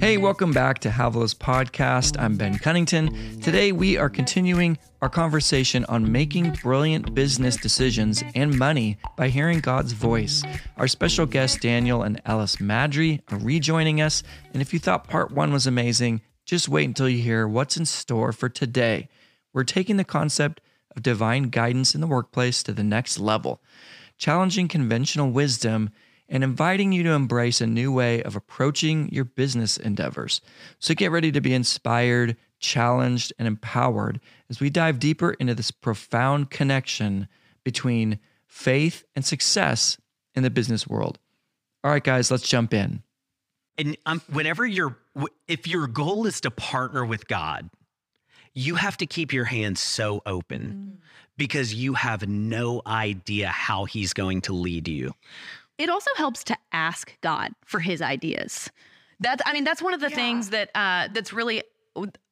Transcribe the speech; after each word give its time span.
Hey, 0.00 0.16
welcome 0.16 0.52
back 0.52 0.78
to 0.80 0.90
Havilah's 0.90 1.34
podcast. 1.34 2.20
I'm 2.20 2.36
Ben 2.36 2.56
Cunnington. 2.56 3.40
Today, 3.40 3.72
we 3.72 3.96
are 3.96 4.08
continuing 4.08 4.78
our 5.02 5.08
conversation 5.08 5.84
on 5.86 6.10
making 6.10 6.52
brilliant 6.62 7.14
business 7.14 7.56
decisions 7.56 8.22
and 8.34 8.56
money 8.58 8.96
by 9.16 9.28
hearing 9.28 9.60
God's 9.60 9.92
voice. 9.92 10.42
Our 10.76 10.88
special 10.88 11.26
guests, 11.26 11.58
Daniel 11.58 12.02
and 12.02 12.22
Elles 12.24 12.56
Maddry, 12.56 13.20
are 13.32 13.38
rejoining 13.38 14.00
us. 14.00 14.22
And 14.52 14.62
if 14.62 14.72
you 14.72 14.78
thought 14.78 15.08
part 15.08 15.32
one 15.32 15.52
was 15.52 15.66
amazing, 15.66 16.22
just 16.46 16.68
wait 16.68 16.86
until 16.86 17.08
you 17.08 17.22
hear 17.22 17.46
what's 17.46 17.76
in 17.76 17.84
store 17.84 18.32
for 18.32 18.48
today. 18.48 19.08
We're 19.52 19.64
taking 19.64 19.96
the 19.96 20.04
concept 20.04 20.60
of 20.96 21.02
divine 21.02 21.50
guidance 21.50 21.94
in 21.94 22.00
the 22.00 22.06
workplace 22.06 22.62
to 22.62 22.72
the 22.72 22.84
next 22.84 23.18
level, 23.18 23.60
challenging 24.16 24.68
conventional 24.68 25.30
wisdom 25.30 25.90
and 26.28 26.44
inviting 26.44 26.92
you 26.92 27.02
to 27.02 27.12
embrace 27.12 27.60
a 27.60 27.66
new 27.66 27.90
way 27.90 28.22
of 28.22 28.36
approaching 28.36 29.08
your 29.10 29.24
business 29.24 29.76
endeavors. 29.76 30.40
So 30.78 30.94
get 30.94 31.10
ready 31.10 31.32
to 31.32 31.40
be 31.40 31.54
inspired, 31.54 32.36
challenged, 32.58 33.32
and 33.38 33.48
empowered 33.48 34.20
as 34.50 34.60
we 34.60 34.70
dive 34.70 34.98
deeper 34.98 35.32
into 35.32 35.54
this 35.54 35.70
profound 35.70 36.50
connection 36.50 37.28
between 37.64 38.18
faith 38.46 39.04
and 39.16 39.24
success 39.24 39.98
in 40.34 40.42
the 40.42 40.50
business 40.50 40.86
world. 40.86 41.18
All 41.82 41.90
right, 41.90 42.04
guys, 42.04 42.30
let's 42.30 42.48
jump 42.48 42.74
in. 42.74 43.02
And 43.78 43.96
um, 44.06 44.20
whenever 44.30 44.66
you're, 44.66 44.98
if 45.46 45.66
your 45.66 45.86
goal 45.86 46.26
is 46.26 46.40
to 46.42 46.50
partner 46.50 47.04
with 47.04 47.28
God, 47.28 47.70
you 48.52 48.74
have 48.74 48.96
to 48.96 49.06
keep 49.06 49.32
your 49.32 49.44
hands 49.44 49.80
so 49.80 50.20
open 50.26 50.98
mm. 50.98 51.08
because 51.36 51.72
you 51.72 51.94
have 51.94 52.28
no 52.28 52.82
idea 52.86 53.48
how 53.48 53.84
He's 53.84 54.12
going 54.12 54.40
to 54.42 54.52
lead 54.52 54.88
you 54.88 55.14
it 55.78 55.88
also 55.88 56.10
helps 56.16 56.44
to 56.44 56.56
ask 56.72 57.18
God 57.20 57.52
for 57.64 57.80
his 57.80 58.02
ideas. 58.02 58.70
That's 59.20 59.42
I 59.46 59.52
mean 59.52 59.64
that's 59.64 59.82
one 59.82 59.94
of 59.94 60.00
the 60.00 60.10
yeah. 60.10 60.16
things 60.16 60.50
that 60.50 60.70
uh, 60.74 61.08
that's 61.12 61.32
really 61.32 61.62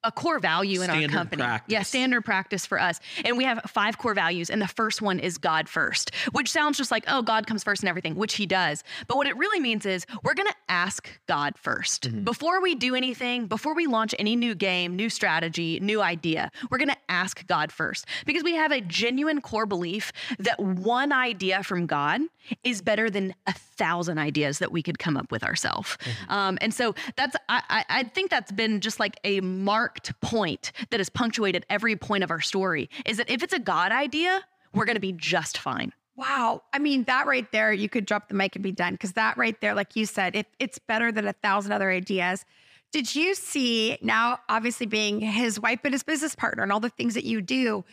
a 0.06 0.12
core 0.12 0.39
value 0.39 0.81
in 0.81 0.89
standard 0.89 1.11
our 1.11 1.17
company. 1.19 1.42
Practice. 1.42 1.72
Yeah, 1.72 1.83
standard 1.83 2.25
practice 2.25 2.64
for 2.64 2.81
us. 2.81 3.00
And 3.25 3.36
we 3.36 3.45
have 3.45 3.61
five 3.67 3.98
core 3.98 4.14
values. 4.14 4.48
And 4.48 4.62
the 4.62 4.69
first 4.69 5.03
one 5.03 5.19
is 5.19 5.36
God 5.36 5.69
first, 5.69 6.14
which 6.33 6.50
sounds 6.50 6.78
just 6.78 6.91
like, 6.92 7.05
oh, 7.09 7.22
God 7.22 7.47
comes 7.47 7.64
first 7.64 7.83
and 7.83 7.89
everything, 7.89 8.14
which 8.14 8.34
he 8.34 8.47
does. 8.47 8.84
But 9.09 9.17
what 9.17 9.27
it 9.27 9.37
really 9.37 9.59
means 9.59 9.84
is 9.84 10.06
we're 10.22 10.34
going 10.34 10.47
to 10.47 10.55
ask 10.69 11.09
God 11.27 11.55
1st 11.62 12.00
mm-hmm. 12.00 12.22
Before 12.22 12.62
we 12.62 12.77
do 12.77 12.94
anything, 12.94 13.47
before 13.47 13.75
we 13.75 13.87
launch 13.87 14.14
any 14.19 14.37
new 14.37 14.55
game, 14.55 14.94
new 14.94 15.11
strategy, 15.11 15.81
new 15.81 16.00
idea, 16.00 16.50
we're 16.70 16.78
going 16.78 16.89
to 16.89 16.97
ask 17.09 17.44
God 17.47 17.72
first 17.72 18.06
because 18.25 18.44
we 18.44 18.55
have 18.55 18.70
a 18.70 18.81
genuine 18.81 19.41
core 19.41 19.67
belief 19.67 20.12
that 20.39 20.61
one 20.61 21.12
idea 21.12 21.64
from 21.64 21.87
God 21.87 22.20
is 22.62 22.81
better 22.81 23.11
than 23.11 23.34
a 23.47 23.53
thousand 23.53 24.19
ideas 24.19 24.61
that 24.61 24.70
we 24.70 24.83
could 24.83 25.00
come 25.00 25.17
up 25.17 25.33
with 25.33 25.42
ourselves. 25.42 25.97
Mm-hmm. 25.97 26.33
Um, 26.33 26.59
and 26.61 26.72
so 26.72 26.94
that's, 27.17 27.34
I, 27.48 27.84
I 27.89 28.03
think 28.05 28.31
that's 28.31 28.53
been 28.53 28.81
just 28.81 29.00
like 29.00 29.19
a 29.25 29.41
marked 29.57 30.19
point 30.21 30.73
that 30.91 31.01
has 31.01 31.09
punctuated 31.09 31.67
every 31.69 31.97
point 31.97 32.25
of 32.25 32.31
our 32.31 32.41
story 32.41 32.89
is 33.05 33.17
that 33.17 33.31
if 33.31 33.43
it's 33.43 33.53
a 33.53 33.59
God 33.59 33.93
idea, 33.93 34.43
we're 34.73 34.85
going 34.85 34.97
to 34.97 35.01
be 35.01 35.12
just 35.12 35.59
fine. 35.59 35.93
Wow. 36.17 36.62
I 36.73 36.79
mean, 36.79 37.05
that 37.05 37.27
right 37.27 37.51
there, 37.53 37.73
you 37.73 37.89
could 37.89 38.07
drop 38.07 38.29
the 38.29 38.34
mic 38.34 38.57
and 38.57 38.62
be 38.62 38.73
done. 38.73 38.95
Because 38.95 39.12
that 39.12 39.37
right 39.37 39.61
there, 39.61 39.75
like 39.75 39.97
you 39.97 40.07
said, 40.07 40.34
if 40.34 40.47
it's 40.59 40.79
better 40.79 41.12
than 41.12 41.27
a 41.27 41.34
thousand 41.34 41.73
other 41.73 41.91
ideas. 41.91 42.45
Did 42.93 43.15
you 43.15 43.34
see 43.34 43.99
now, 44.01 44.39
obviously 44.49 44.87
being 44.87 45.21
his 45.21 45.61
wife 45.61 45.81
and 45.84 45.93
his 45.93 46.03
business 46.03 46.34
partner 46.34 46.62
and 46.62 46.73
all 46.73 46.81
the 46.81 46.89
things 46.89 47.15
that 47.15 47.25
you 47.25 47.43
do, 47.43 47.84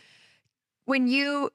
when 0.86 1.06
you 1.08 1.50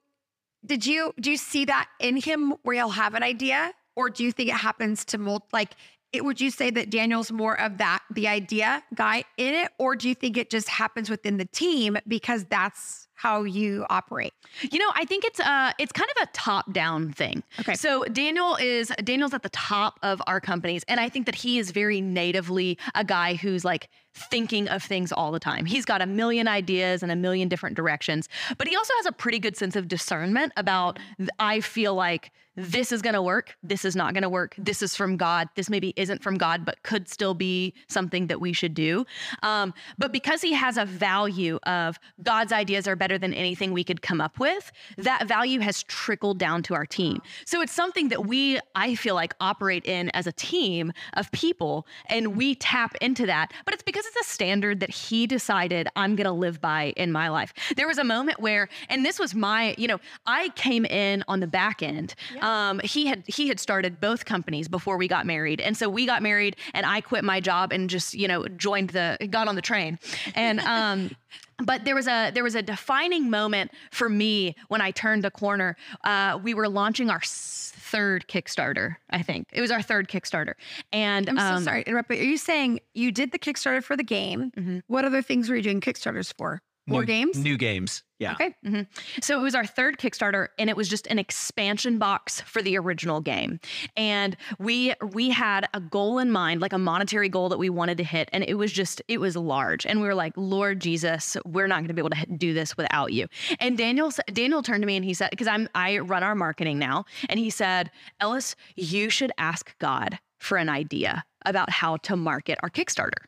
did 0.65 0.85
you 0.85 1.13
do 1.19 1.31
you 1.31 1.37
see 1.37 1.65
that 1.65 1.87
in 1.99 2.17
him 2.17 2.53
where 2.63 2.75
he'll 2.75 2.89
have 2.89 3.15
an 3.15 3.23
idea? 3.23 3.73
Or 3.95 4.09
do 4.09 4.23
you 4.23 4.31
think 4.31 4.49
it 4.49 4.55
happens 4.55 5.05
to 5.05 5.17
multi 5.17 5.47
like 5.51 5.71
it, 6.11 6.25
would 6.25 6.41
you 6.41 6.49
say 6.49 6.71
that 6.71 6.89
Daniel's 6.89 7.31
more 7.31 7.59
of 7.59 7.77
that, 7.77 8.01
the 8.11 8.27
idea 8.27 8.83
guy 8.95 9.23
in 9.37 9.53
it? 9.53 9.71
Or 9.77 9.95
do 9.95 10.09
you 10.09 10.15
think 10.15 10.37
it 10.37 10.49
just 10.49 10.69
happens 10.69 11.09
within 11.09 11.37
the 11.37 11.45
team 11.45 11.97
because 12.07 12.45
that's 12.45 13.08
how 13.19 13.43
you 13.43 13.85
operate? 13.89 14.33
You 14.71 14.79
know, 14.79 14.89
I 14.95 15.03
think 15.03 15.25
it's 15.25 15.41
uh 15.41 15.73
it's 15.77 15.91
kind 15.91 16.09
of 16.15 16.23
a 16.23 16.31
top 16.31 16.71
down 16.71 17.11
thing. 17.11 17.43
Okay. 17.59 17.73
So 17.73 18.05
Daniel 18.05 18.55
is 18.55 18.93
Daniel's 19.03 19.33
at 19.33 19.43
the 19.43 19.49
top 19.49 19.99
of 20.03 20.21
our 20.25 20.39
companies 20.39 20.85
and 20.87 21.01
I 21.01 21.09
think 21.09 21.25
that 21.25 21.35
he 21.35 21.59
is 21.59 21.71
very 21.71 21.99
natively 21.99 22.77
a 22.95 23.03
guy 23.03 23.33
who's 23.33 23.65
like 23.65 23.89
thinking 24.13 24.69
of 24.69 24.81
things 24.81 25.11
all 25.11 25.33
the 25.33 25.39
time. 25.39 25.65
He's 25.65 25.83
got 25.83 26.01
a 26.01 26.05
million 26.05 26.47
ideas 26.47 27.03
and 27.03 27.11
a 27.11 27.15
million 27.15 27.49
different 27.49 27.75
directions, 27.75 28.29
but 28.57 28.69
he 28.69 28.75
also 28.77 28.93
has 28.97 29.05
a 29.05 29.11
pretty 29.11 29.39
good 29.39 29.57
sense 29.57 29.75
of 29.75 29.89
discernment 29.89 30.53
about 30.55 30.97
I 31.39 31.59
feel 31.59 31.95
like 31.95 32.31
this 32.59 32.91
is 32.91 33.01
going 33.01 33.13
to 33.13 33.21
work, 33.21 33.55
this 33.63 33.85
is 33.85 33.95
not 33.95 34.13
going 34.13 34.23
to 34.23 34.29
work, 34.29 34.53
this 34.57 34.81
is 34.81 34.95
from 34.95 35.15
God, 35.15 35.47
this 35.55 35.69
maybe 35.69 35.93
isn't 35.95 36.21
from 36.21 36.37
God, 36.37 36.65
but 36.65 36.83
could 36.83 37.07
still 37.07 37.33
be 37.33 37.73
something 37.87 38.27
that 38.27 38.41
we 38.41 38.51
should 38.51 38.73
do. 38.73 39.05
Um, 39.43 39.73
but 39.97 40.11
because 40.11 40.41
he 40.41 40.53
has 40.53 40.77
a 40.77 40.83
value 40.85 41.57
of 41.63 41.97
God's 42.21 42.51
ideas 42.51 42.87
are 42.87 42.97
better 42.97 43.08
than 43.17 43.33
anything 43.33 43.71
we 43.73 43.83
could 43.83 44.01
come 44.01 44.21
up 44.21 44.39
with, 44.39 44.71
that 44.97 45.27
value 45.27 45.59
has 45.59 45.83
trickled 45.83 46.37
down 46.37 46.63
to 46.63 46.73
our 46.73 46.85
team. 46.85 47.21
So 47.45 47.61
it's 47.61 47.73
something 47.73 48.09
that 48.09 48.25
we, 48.25 48.59
I 48.75 48.95
feel 48.95 49.15
like, 49.15 49.33
operate 49.39 49.85
in 49.85 50.09
as 50.09 50.27
a 50.27 50.31
team 50.31 50.91
of 51.13 51.31
people, 51.31 51.87
and 52.07 52.35
we 52.35 52.55
tap 52.55 52.95
into 53.01 53.25
that. 53.25 53.51
But 53.65 53.73
it's 53.73 53.83
because 53.83 54.05
it's 54.05 54.27
a 54.27 54.31
standard 54.31 54.79
that 54.81 54.89
he 54.89 55.27
decided 55.27 55.87
I'm 55.95 56.15
going 56.15 56.25
to 56.25 56.31
live 56.31 56.61
by 56.61 56.93
in 56.97 57.11
my 57.11 57.29
life. 57.29 57.53
There 57.75 57.87
was 57.87 57.97
a 57.97 58.03
moment 58.03 58.39
where, 58.39 58.69
and 58.89 59.05
this 59.05 59.19
was 59.19 59.33
my, 59.33 59.75
you 59.77 59.87
know, 59.87 59.99
I 60.25 60.49
came 60.49 60.85
in 60.85 61.23
on 61.27 61.39
the 61.39 61.47
back 61.47 61.81
end. 61.81 62.15
Yeah. 62.33 62.69
Um, 62.69 62.79
he 62.83 63.07
had 63.07 63.23
he 63.27 63.47
had 63.47 63.59
started 63.59 63.99
both 63.99 64.25
companies 64.25 64.67
before 64.67 64.97
we 64.97 65.07
got 65.07 65.25
married, 65.25 65.61
and 65.61 65.75
so 65.75 65.89
we 65.89 66.05
got 66.05 66.21
married, 66.21 66.55
and 66.73 66.85
I 66.85 67.01
quit 67.01 67.23
my 67.23 67.39
job 67.39 67.71
and 67.71 67.89
just 67.89 68.13
you 68.13 68.27
know 68.27 68.47
joined 68.47 68.91
the 68.91 69.17
got 69.29 69.47
on 69.47 69.55
the 69.55 69.61
train, 69.61 69.99
and 70.35 70.59
um, 70.61 71.11
but 71.57 71.85
there 71.85 71.95
was 71.95 72.07
a 72.07 72.31
there 72.31 72.43
was 72.43 72.55
a 72.55 72.61
defining 72.61 73.29
moment 73.29 73.71
for 73.91 74.09
me 74.09 74.55
when 74.67 74.81
I 74.81 74.91
turned 74.91 75.23
the 75.23 75.31
corner. 75.31 75.75
Uh, 76.03 76.39
we 76.41 76.53
were 76.53 76.69
launching 76.69 77.09
our 77.09 77.21
third 77.23 78.27
Kickstarter, 78.27 78.97
I 79.09 79.21
think 79.23 79.47
it 79.51 79.61
was 79.61 79.71
our 79.71 79.81
third 79.81 80.07
Kickstarter. 80.07 80.53
And 80.91 81.29
I'm 81.29 81.37
um, 81.37 81.59
so 81.59 81.65
sorry 81.65 81.83
to 81.83 81.89
interrupt, 81.89 82.09
but 82.09 82.17
are 82.17 82.23
you 82.23 82.37
saying 82.37 82.79
you 82.93 83.11
did 83.11 83.31
the 83.31 83.39
Kickstarter 83.39 83.83
for 83.83 83.97
the 83.97 84.03
game? 84.03 84.51
Mm-hmm. 84.55 84.79
What 84.87 85.05
other 85.05 85.21
things 85.21 85.49
were 85.49 85.55
you 85.55 85.63
doing 85.63 85.81
Kickstarters 85.81 86.33
for? 86.37 86.61
More 86.89 87.01
new, 87.01 87.07
games? 87.07 87.37
New 87.37 87.57
games. 87.57 88.03
Yeah. 88.19 88.33
Okay. 88.33 88.53
Mm-hmm. 88.65 88.81
So 89.21 89.39
it 89.39 89.43
was 89.43 89.55
our 89.55 89.65
third 89.65 89.97
Kickstarter, 89.97 90.47
and 90.57 90.69
it 90.69 90.75
was 90.75 90.89
just 90.89 91.07
an 91.07 91.19
expansion 91.19 91.97
box 91.97 92.41
for 92.41 92.61
the 92.61 92.77
original 92.77 93.21
game. 93.21 93.59
And 93.95 94.35
we 94.59 94.93
we 95.11 95.29
had 95.29 95.67
a 95.73 95.79
goal 95.79 96.19
in 96.19 96.29
mind, 96.31 96.59
like 96.59 96.73
a 96.73 96.77
monetary 96.77 97.29
goal 97.29 97.49
that 97.49 97.57
we 97.59 97.69
wanted 97.69 97.97
to 97.97 98.03
hit, 98.03 98.29
and 98.33 98.43
it 98.43 98.55
was 98.55 98.71
just 98.71 99.01
it 99.07 99.19
was 99.19 99.35
large. 99.37 99.85
And 99.85 100.01
we 100.01 100.07
were 100.07 100.15
like, 100.15 100.33
Lord 100.35 100.81
Jesus, 100.81 101.37
we're 101.45 101.67
not 101.67 101.77
going 101.77 101.87
to 101.87 101.93
be 101.93 102.01
able 102.01 102.09
to 102.09 102.25
do 102.25 102.53
this 102.53 102.75
without 102.75 103.13
you. 103.13 103.27
And 103.59 103.77
Daniel 103.77 104.11
Daniel 104.33 104.61
turned 104.61 104.81
to 104.81 104.87
me 104.87 104.97
and 104.97 105.05
he 105.05 105.13
said, 105.13 105.29
because 105.29 105.47
I'm 105.47 105.69
I 105.73 105.99
run 105.99 106.23
our 106.23 106.35
marketing 106.35 106.77
now, 106.77 107.05
and 107.29 107.39
he 107.39 107.49
said, 107.49 107.89
Elles, 108.19 108.55
you 108.75 109.09
should 109.09 109.31
ask 109.37 109.77
God 109.79 110.19
for 110.39 110.57
an 110.57 110.69
idea 110.69 111.23
about 111.45 111.69
how 111.69 111.97
to 111.97 112.15
market 112.15 112.57
our 112.63 112.69
Kickstarter. 112.69 113.25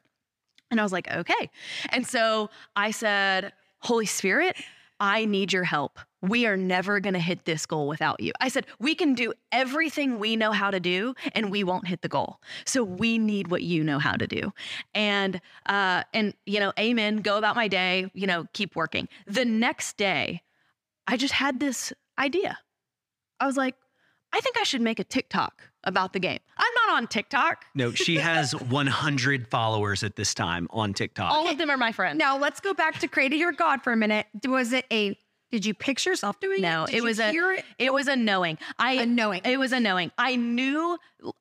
And 0.71 0.79
I 0.79 0.83
was 0.83 0.91
like, 0.91 1.11
okay. 1.11 1.49
And 1.89 2.07
so 2.07 2.49
I 2.75 2.91
said, 2.91 3.53
Holy 3.79 4.05
Spirit, 4.05 4.55
I 4.99 5.25
need 5.25 5.51
your 5.51 5.63
help. 5.63 5.99
We 6.21 6.45
are 6.45 6.55
never 6.55 6.99
going 6.99 7.15
to 7.15 7.19
hit 7.19 7.45
this 7.45 7.65
goal 7.65 7.87
without 7.87 8.19
you. 8.19 8.31
I 8.39 8.47
said, 8.47 8.67
we 8.79 8.93
can 8.93 9.15
do 9.15 9.33
everything 9.51 10.19
we 10.19 10.35
know 10.35 10.51
how 10.51 10.69
to 10.69 10.79
do 10.79 11.15
and 11.33 11.49
we 11.49 11.63
won't 11.63 11.87
hit 11.87 12.03
the 12.03 12.07
goal. 12.07 12.39
So 12.65 12.83
we 12.83 13.17
need 13.17 13.49
what 13.49 13.63
you 13.63 13.83
know 13.83 13.97
how 13.97 14.13
to 14.13 14.27
do. 14.27 14.53
And, 14.93 15.41
uh, 15.65 16.03
and, 16.13 16.35
you 16.45 16.59
know, 16.59 16.71
amen, 16.79 17.17
go 17.17 17.37
about 17.37 17.55
my 17.55 17.67
day, 17.67 18.11
you 18.13 18.27
know, 18.27 18.45
keep 18.53 18.75
working. 18.75 19.09
The 19.25 19.43
next 19.43 19.97
day, 19.97 20.43
I 21.07 21.17
just 21.17 21.33
had 21.33 21.59
this 21.59 21.91
idea. 22.19 22.59
I 23.39 23.47
was 23.47 23.57
like, 23.57 23.75
I 24.31 24.39
think 24.39 24.57
I 24.59 24.63
should 24.63 24.81
make 24.81 24.99
a 24.99 25.03
TikTok 25.03 25.70
about 25.83 26.13
the 26.13 26.19
game. 26.19 26.39
I'm 26.57 26.73
not 26.87 26.97
on 26.97 27.07
TikTok. 27.07 27.65
No, 27.75 27.91
she 27.91 28.17
has 28.17 28.55
100 28.55 29.47
followers 29.47 30.03
at 30.03 30.15
this 30.15 30.33
time 30.33 30.67
on 30.71 30.93
TikTok. 30.93 31.31
All 31.31 31.49
of 31.49 31.57
them 31.57 31.69
are 31.69 31.77
my 31.77 31.91
friends. 31.91 32.17
Now 32.17 32.37
let's 32.37 32.59
go 32.59 32.73
back 32.73 32.99
to 32.99 33.07
Create 33.07 33.33
Your 33.33 33.51
God 33.51 33.81
for 33.81 33.93
a 33.93 33.97
minute. 33.97 34.27
Was 34.45 34.73
it 34.73 34.85
a 34.91 35.17
did 35.51 35.65
you 35.65 35.73
picture 35.73 36.11
yourself 36.11 36.39
doing 36.39 36.61
no, 36.61 36.85
it? 36.85 36.91
No, 36.91 36.97
it 36.97 37.03
was 37.03 37.19
a 37.19 37.29
it? 37.29 37.65
it? 37.77 37.93
was 37.93 38.07
a 38.07 38.15
knowing. 38.15 38.57
I 38.79 38.93
a 38.93 39.05
knowing. 39.05 39.41
It 39.43 39.59
was 39.59 39.73
a 39.73 39.81
knowing. 39.81 40.09
I 40.17 40.37
knew 40.37 40.97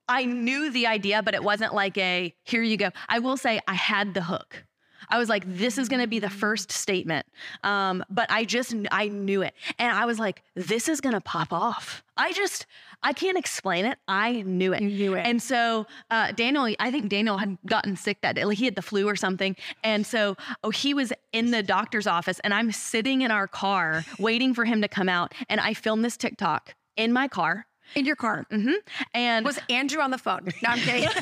I 0.08 0.24
knew 0.24 0.70
the 0.70 0.88
idea, 0.88 1.22
but 1.22 1.34
it 1.34 1.44
wasn't 1.44 1.74
like 1.74 1.96
a 1.96 2.34
here 2.42 2.62
you 2.62 2.76
go. 2.76 2.90
I 3.08 3.20
will 3.20 3.36
say 3.36 3.60
I 3.68 3.74
had 3.74 4.14
the 4.14 4.22
hook. 4.22 4.64
I 5.10 5.18
was 5.18 5.28
like, 5.28 5.44
this 5.46 5.76
is 5.76 5.88
going 5.88 6.00
to 6.02 6.06
be 6.06 6.18
the 6.18 6.30
first 6.30 6.70
statement. 6.70 7.26
Um, 7.64 8.04
but 8.08 8.30
I 8.30 8.44
just, 8.44 8.74
I 8.92 9.08
knew 9.08 9.42
it. 9.42 9.54
And 9.78 9.92
I 9.92 10.04
was 10.06 10.18
like, 10.18 10.42
this 10.54 10.88
is 10.88 11.00
going 11.00 11.14
to 11.14 11.20
pop 11.20 11.52
off. 11.52 12.04
I 12.16 12.32
just, 12.32 12.66
I 13.02 13.12
can't 13.12 13.38
explain 13.38 13.84
it. 13.86 13.98
I 14.08 14.42
knew 14.42 14.72
it. 14.72 14.82
You 14.82 14.88
knew 14.90 15.14
it. 15.14 15.26
And 15.26 15.42
so 15.42 15.86
uh, 16.10 16.32
Daniel, 16.32 16.74
I 16.78 16.90
think 16.90 17.08
Daniel 17.08 17.38
had 17.38 17.56
gotten 17.66 17.96
sick 17.96 18.20
that 18.22 18.34
day. 18.36 18.44
Like 18.44 18.58
he 18.58 18.66
had 18.66 18.74
the 18.74 18.82
flu 18.82 19.06
or 19.08 19.16
something. 19.16 19.56
And 19.82 20.06
so 20.06 20.36
oh, 20.62 20.70
he 20.70 20.92
was 20.94 21.12
in 21.32 21.50
the 21.50 21.62
doctor's 21.62 22.06
office 22.06 22.40
and 22.40 22.52
I'm 22.52 22.72
sitting 22.72 23.22
in 23.22 23.30
our 23.30 23.46
car 23.46 24.04
waiting 24.18 24.54
for 24.54 24.64
him 24.64 24.82
to 24.82 24.88
come 24.88 25.08
out. 25.08 25.34
And 25.48 25.60
I 25.60 25.74
filmed 25.74 26.04
this 26.04 26.16
TikTok 26.16 26.74
in 26.96 27.12
my 27.12 27.28
car 27.28 27.66
In 27.94 28.04
your 28.04 28.16
car. 28.16 28.46
Mm-hmm. 28.52 28.74
And 29.14 29.44
Was 29.46 29.58
Andrew 29.70 30.00
on 30.00 30.10
the 30.10 30.18
phone? 30.18 30.48
No, 30.62 30.68
I'm 30.70 30.78
kidding. 30.78 31.08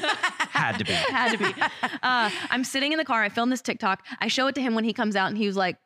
Had 0.50 0.78
to 0.78 0.84
be. 0.84 0.92
had 0.92 1.32
to 1.32 1.38
be. 1.38 1.62
Uh, 2.02 2.30
I'm 2.50 2.64
sitting 2.64 2.90
in 2.92 2.98
the 2.98 3.04
car. 3.04 3.22
I 3.22 3.28
filmed 3.28 3.52
this 3.52 3.62
TikTok. 3.62 4.04
I 4.20 4.26
show 4.28 4.48
it 4.48 4.54
to 4.56 4.60
him 4.60 4.74
when 4.74 4.82
he 4.82 4.92
comes 4.92 5.14
out, 5.14 5.28
and 5.28 5.38
he 5.38 5.46
was 5.46 5.56
like, 5.56 5.76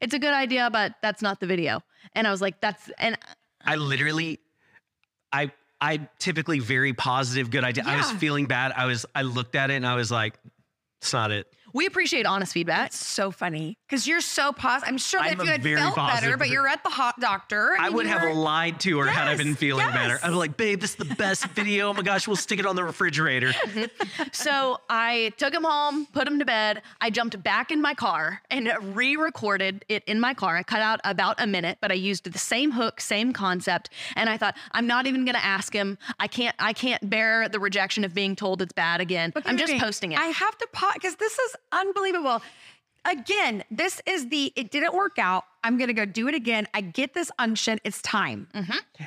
"It's 0.00 0.12
a 0.12 0.18
good 0.18 0.34
idea, 0.34 0.68
but 0.72 0.94
that's 1.02 1.22
not 1.22 1.38
the 1.38 1.46
video." 1.46 1.82
And 2.14 2.26
I 2.26 2.32
was 2.32 2.40
like, 2.40 2.60
"That's." 2.60 2.90
And 2.98 3.16
I 3.64 3.76
literally, 3.76 4.40
I 5.32 5.52
I 5.80 6.08
typically 6.18 6.60
very 6.60 6.92
positive, 6.92 7.50
good 7.50 7.64
idea. 7.64 7.84
I 7.86 7.96
was 7.96 8.10
feeling 8.12 8.46
bad. 8.46 8.72
I 8.76 8.86
was 8.86 9.06
I 9.14 9.22
looked 9.22 9.56
at 9.56 9.70
it 9.70 9.74
and 9.74 9.86
I 9.86 9.96
was 9.96 10.10
like, 10.10 10.34
it's 11.00 11.12
not 11.12 11.30
it. 11.30 11.52
We 11.72 11.86
appreciate 11.86 12.26
honest 12.26 12.52
feedback. 12.52 12.88
It's 12.88 13.04
so 13.04 13.30
funny 13.30 13.78
because 13.88 14.06
you're 14.06 14.20
so 14.20 14.52
positive. 14.52 14.88
I'm 14.92 14.98
sure 14.98 15.20
that 15.20 15.32
I'm 15.32 15.40
if 15.40 15.44
you 15.46 15.50
had 15.52 15.62
very 15.62 15.76
felt 15.80 15.96
better, 15.96 16.10
positive 16.10 16.38
but 16.38 16.48
you're 16.48 16.68
at 16.68 16.82
the 16.82 16.90
hot 16.90 17.18
doctor. 17.20 17.74
I 17.78 17.88
would 17.90 18.06
have 18.06 18.22
were- 18.22 18.34
lied 18.34 18.80
to 18.80 18.98
her 19.00 19.06
had 19.06 19.28
I 19.28 19.36
been 19.36 19.48
Yes, 19.48 19.56
feeling 19.58 19.86
better. 19.88 20.14
yes. 20.14 20.20
I 20.24 20.28
was 20.28 20.36
like, 20.38 20.56
babe, 20.56 20.80
this 20.80 20.90
is 20.90 20.96
the 20.96 21.14
best 21.14 21.46
video. 21.48 21.88
Oh 21.90 21.94
my 21.94 22.02
gosh, 22.02 22.26
we'll 22.26 22.36
stick 22.36 22.58
it 22.58 22.66
on 22.66 22.76
the 22.76 22.84
refrigerator. 22.84 23.52
So 24.32 24.78
I 24.88 25.32
took 25.36 25.52
him 25.52 25.64
home, 25.64 26.06
put 26.06 26.26
him 26.26 26.38
to 26.38 26.44
bed. 26.44 26.82
I 27.00 27.10
jumped 27.10 27.42
back 27.42 27.70
in 27.70 27.82
my 27.82 27.94
car 27.94 28.40
and 28.50 28.70
re-recorded 28.94 29.84
it 29.88 30.02
in 30.06 30.20
my 30.20 30.34
car. 30.34 30.56
I 30.56 30.62
cut 30.62 30.80
out 30.80 31.00
about 31.04 31.40
a 31.40 31.46
minute, 31.46 31.78
but 31.80 31.90
I 31.90 31.94
used 31.94 32.30
the 32.30 32.38
same 32.38 32.72
hook, 32.72 33.00
same 33.00 33.32
concept. 33.32 33.90
And 34.16 34.28
I 34.30 34.36
thought, 34.36 34.56
I'm 34.72 34.86
not 34.86 35.06
even 35.06 35.24
gonna 35.24 35.38
ask 35.38 35.72
him. 35.72 35.98
I 36.18 36.28
can't 36.28 36.54
I 36.58 36.72
can't 36.72 37.08
bear 37.08 37.48
the 37.48 37.60
rejection 37.60 38.04
of 38.04 38.14
being 38.14 38.36
told 38.36 38.62
it's 38.62 38.72
bad 38.72 39.00
again. 39.00 39.32
Okay, 39.36 39.48
I'm 39.48 39.56
just 39.58 39.72
okay. 39.72 39.80
posting 39.80 40.12
it. 40.12 40.18
I 40.18 40.26
have 40.26 40.56
to 40.58 40.66
pause 40.72 40.94
because 40.94 41.16
this 41.16 41.38
is 41.38 41.56
unbelievable. 41.70 42.42
Again, 43.04 43.64
this 43.70 44.00
is 44.06 44.28
the 44.28 44.52
it 44.56 44.70
didn't 44.70 44.94
work 44.94 45.18
out. 45.18 45.44
I'm 45.64 45.78
gonna 45.78 45.92
go 45.92 46.04
do 46.04 46.28
it 46.28 46.34
again. 46.34 46.66
I 46.72 46.80
get 46.80 47.14
this 47.14 47.30
unction. 47.38 47.78
It's 47.84 48.00
time. 48.02 48.48
Mm-hmm. 48.54 49.04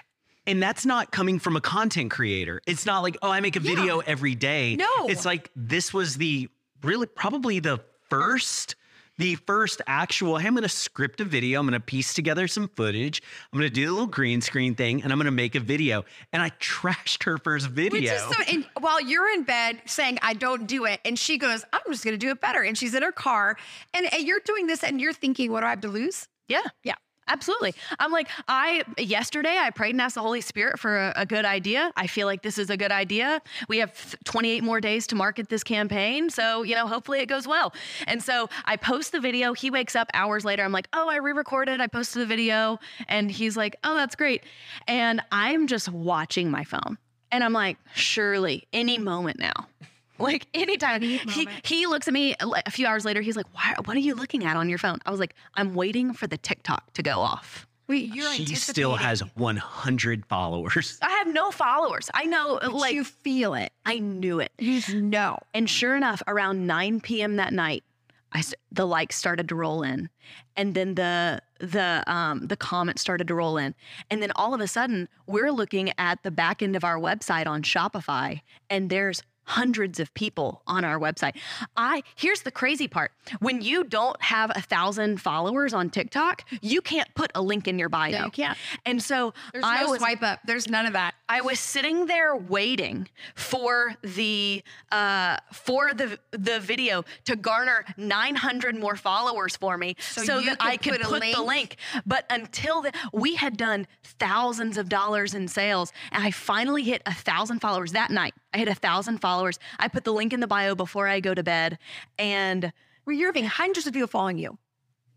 And 0.47 0.61
that's 0.61 0.85
not 0.85 1.11
coming 1.11 1.39
from 1.39 1.55
a 1.55 1.61
content 1.61 2.11
creator. 2.11 2.61
It's 2.67 2.85
not 2.85 3.01
like, 3.01 3.17
oh, 3.21 3.31
I 3.31 3.39
make 3.39 3.55
a 3.55 3.59
video 3.59 3.99
every 3.99 4.35
day. 4.35 4.75
No. 4.75 4.85
It's 5.07 5.25
like 5.25 5.49
this 5.55 5.93
was 5.93 6.17
the 6.17 6.49
really 6.83 7.07
probably 7.07 7.59
the 7.59 7.79
first, 8.09 8.75
the 9.17 9.35
first 9.35 9.81
actual, 9.87 10.37
hey, 10.37 10.47
I'm 10.47 10.55
gonna 10.55 10.69
script 10.69 11.21
a 11.21 11.25
video, 11.25 11.59
I'm 11.59 11.65
gonna 11.65 11.79
piece 11.79 12.13
together 12.13 12.47
some 12.47 12.67
footage, 12.75 13.21
I'm 13.51 13.59
gonna 13.59 13.69
do 13.69 13.89
a 13.89 13.91
little 13.91 14.07
green 14.07 14.41
screen 14.41 14.75
thing, 14.75 15.03
and 15.03 15.11
I'm 15.11 15.17
gonna 15.17 15.31
make 15.31 15.55
a 15.55 15.59
video. 15.59 16.05
And 16.33 16.41
I 16.41 16.49
trashed 16.59 17.23
her 17.23 17.37
first 17.37 17.67
video. 17.67 17.99
Which 17.99 18.09
is 18.09 18.21
so, 18.21 18.53
and 18.53 18.67
while 18.79 19.01
you're 19.01 19.29
in 19.33 19.43
bed 19.43 19.81
saying, 19.85 20.19
I 20.21 20.33
don't 20.33 20.67
do 20.67 20.85
it, 20.85 20.99
and 21.05 21.17
she 21.17 21.37
goes, 21.37 21.63
I'm 21.71 21.81
just 21.87 22.03
gonna 22.03 22.17
do 22.17 22.29
it 22.29 22.41
better. 22.41 22.61
And 22.61 22.77
she's 22.77 22.93
in 22.93 23.03
her 23.03 23.11
car, 23.11 23.57
and, 23.93 24.11
and 24.13 24.23
you're 24.23 24.41
doing 24.43 24.67
this, 24.67 24.83
and 24.83 24.99
you're 24.99 25.13
thinking, 25.13 25.51
what 25.51 25.61
do 25.61 25.67
I 25.67 25.71
have 25.71 25.81
to 25.81 25.87
lose? 25.87 26.27
Yeah. 26.47 26.61
Yeah. 26.83 26.95
Absolutely. 27.27 27.73
I'm 27.97 28.11
like, 28.11 28.29
I 28.47 28.83
yesterday 28.97 29.57
I 29.57 29.71
prayed 29.71 29.95
and 29.95 30.01
asked 30.01 30.15
the 30.15 30.21
Holy 30.21 30.41
Spirit 30.41 30.79
for 30.79 30.97
a, 30.97 31.13
a 31.15 31.25
good 31.25 31.43
idea. 31.43 31.91
I 31.95 32.05
feel 32.05 32.27
like 32.27 32.43
this 32.43 32.59
is 32.59 32.69
a 32.69 32.77
good 32.77 32.91
idea. 32.91 33.41
We 33.67 33.79
have 33.79 34.15
28 34.25 34.63
more 34.63 34.79
days 34.79 35.07
to 35.07 35.15
market 35.15 35.49
this 35.49 35.63
campaign. 35.63 36.29
So, 36.29 36.61
you 36.61 36.75
know, 36.75 36.85
hopefully 36.87 37.19
it 37.21 37.25
goes 37.25 37.47
well. 37.47 37.73
And 38.05 38.21
so 38.21 38.49
I 38.65 38.75
post 38.77 39.11
the 39.11 39.19
video. 39.19 39.53
He 39.53 39.71
wakes 39.71 39.95
up 39.95 40.09
hours 40.13 40.45
later. 40.45 40.63
I'm 40.63 40.71
like, 40.71 40.87
oh, 40.93 41.09
I 41.09 41.17
re 41.17 41.31
recorded. 41.31 41.81
I 41.81 41.87
posted 41.87 42.21
the 42.21 42.27
video. 42.27 42.79
And 43.07 43.31
he's 43.31 43.57
like, 43.57 43.75
oh, 43.83 43.95
that's 43.95 44.15
great. 44.15 44.43
And 44.87 45.21
I'm 45.31 45.65
just 45.65 45.89
watching 45.89 46.51
my 46.51 46.63
phone. 46.63 46.99
And 47.31 47.43
I'm 47.43 47.53
like, 47.53 47.77
surely 47.95 48.67
any 48.71 48.99
moment 48.99 49.39
now. 49.39 49.67
Like 50.17 50.47
anytime 50.53 51.01
he 51.01 51.47
he 51.63 51.87
looks 51.87 52.07
at 52.07 52.13
me 52.13 52.35
a 52.39 52.47
a 52.65 52.71
few 52.71 52.87
hours 52.87 53.03
later, 53.05 53.21
he's 53.21 53.35
like, 53.35 53.47
"Why? 53.53 53.75
What 53.85 53.95
are 53.97 53.99
you 54.01 54.15
looking 54.15 54.45
at 54.45 54.55
on 54.55 54.69
your 54.69 54.77
phone?" 54.77 54.99
I 55.05 55.11
was 55.11 55.19
like, 55.19 55.35
"I'm 55.55 55.73
waiting 55.75 56.13
for 56.13 56.27
the 56.27 56.37
TikTok 56.37 56.93
to 56.93 57.03
go 57.03 57.19
off." 57.19 57.67
Wait, 57.87 58.15
you're 58.15 58.31
she 58.31 58.55
still 58.55 58.95
has 58.95 59.19
100 59.35 60.25
followers. 60.25 60.97
I 61.03 61.09
have 61.11 61.27
no 61.27 61.51
followers. 61.51 62.09
I 62.15 62.25
know, 62.25 62.57
but 62.61 62.73
like 62.73 62.95
you 62.95 63.03
feel 63.03 63.53
it. 63.53 63.71
I 63.85 63.99
knew 63.99 64.39
it. 64.39 64.51
You 64.57 64.81
just 64.81 64.93
know. 64.95 65.37
And 65.53 65.69
sure 65.69 65.95
enough, 65.95 66.23
around 66.27 66.65
9 66.65 67.01
p.m. 67.01 67.35
that 67.35 67.53
night, 67.53 67.83
I 68.31 68.39
s- 68.39 68.55
the 68.71 68.87
likes 68.87 69.15
started 69.17 69.47
to 69.49 69.55
roll 69.55 69.83
in, 69.83 70.09
and 70.57 70.73
then 70.73 70.95
the 70.95 71.41
the 71.59 72.03
um 72.11 72.47
the 72.47 72.57
comments 72.57 73.01
started 73.01 73.27
to 73.27 73.35
roll 73.35 73.57
in, 73.57 73.75
and 74.09 74.19
then 74.21 74.31
all 74.35 74.53
of 74.55 74.61
a 74.61 74.67
sudden, 74.67 75.07
we're 75.27 75.51
looking 75.51 75.91
at 75.99 76.23
the 76.23 76.31
back 76.31 76.63
end 76.63 76.75
of 76.75 76.83
our 76.83 76.97
website 76.97 77.45
on 77.47 77.61
Shopify, 77.61 78.41
and 78.69 78.89
there's 78.89 79.21
hundreds 79.45 79.99
of 79.99 80.13
people 80.13 80.61
on 80.67 80.83
our 80.83 80.99
website. 80.99 81.35
I 81.77 82.03
here's 82.15 82.41
the 82.41 82.51
crazy 82.51 82.87
part: 82.87 83.11
when 83.39 83.61
you 83.61 83.83
don't 83.83 84.21
have 84.21 84.51
a 84.55 84.61
thousand 84.61 85.21
followers 85.21 85.73
on 85.73 85.89
TikTok, 85.89 86.43
you 86.61 86.81
can't 86.81 87.13
put 87.15 87.31
a 87.35 87.41
link 87.41 87.67
in 87.67 87.79
your 87.79 87.89
bio. 87.89 88.11
No, 88.11 88.25
you 88.25 88.31
can't. 88.31 88.57
And 88.85 89.01
so 89.01 89.33
There's 89.53 89.65
I 89.65 89.83
no 89.83 89.91
was 89.91 89.99
swipe 89.99 90.23
up. 90.23 90.39
There's 90.45 90.69
none 90.69 90.85
of 90.85 90.93
that. 90.93 91.15
I 91.27 91.41
was 91.41 91.59
sitting 91.59 92.05
there 92.05 92.35
waiting 92.35 93.07
for 93.35 93.95
the 94.03 94.63
uh, 94.91 95.37
for 95.51 95.93
the 95.93 96.19
the 96.31 96.59
video 96.59 97.03
to 97.25 97.35
garner 97.35 97.85
900 97.97 98.75
more 98.75 98.95
followers 98.95 99.55
for 99.55 99.77
me, 99.77 99.95
so, 99.99 100.39
you 100.39 100.49
that 100.49 100.57
I 100.59 100.77
could 100.77 100.93
put 100.93 101.01
put, 101.01 101.23
a 101.23 101.31
the 101.33 101.41
link? 101.41 101.55
link. 101.55 101.77
But 102.05 102.25
until 102.29 102.81
then, 102.81 102.93
we 103.13 103.35
had 103.35 103.57
done 103.57 103.87
thousands 104.03 104.77
of 104.77 104.89
dollars 104.89 105.33
in 105.33 105.47
sales, 105.47 105.91
and 106.11 106.23
I 106.23 106.31
finally 106.31 106.83
hit 106.83 107.01
a 107.05 107.13
thousand 107.13 107.59
followers 107.59 107.91
that 107.93 108.11
night. 108.11 108.33
I 108.55 108.57
hit 108.57 108.69
a 108.69 108.73
thousand 108.75 109.17
followers. 109.19 109.59
I 109.79 109.89
put 109.89 110.05
the 110.05 110.13
link 110.13 110.31
in 110.31 110.39
the 110.39 110.47
bio 110.47 110.75
before 110.75 111.07
I 111.09 111.19
go 111.19 111.33
to 111.33 111.43
bed, 111.43 111.77
and 112.17 112.71
Where 113.03 113.13
you're 113.15 113.27
having 113.27 113.45
hundreds 113.45 113.85
of 113.85 113.91
people 113.93 114.07
following 114.07 114.37
you. 114.37 114.57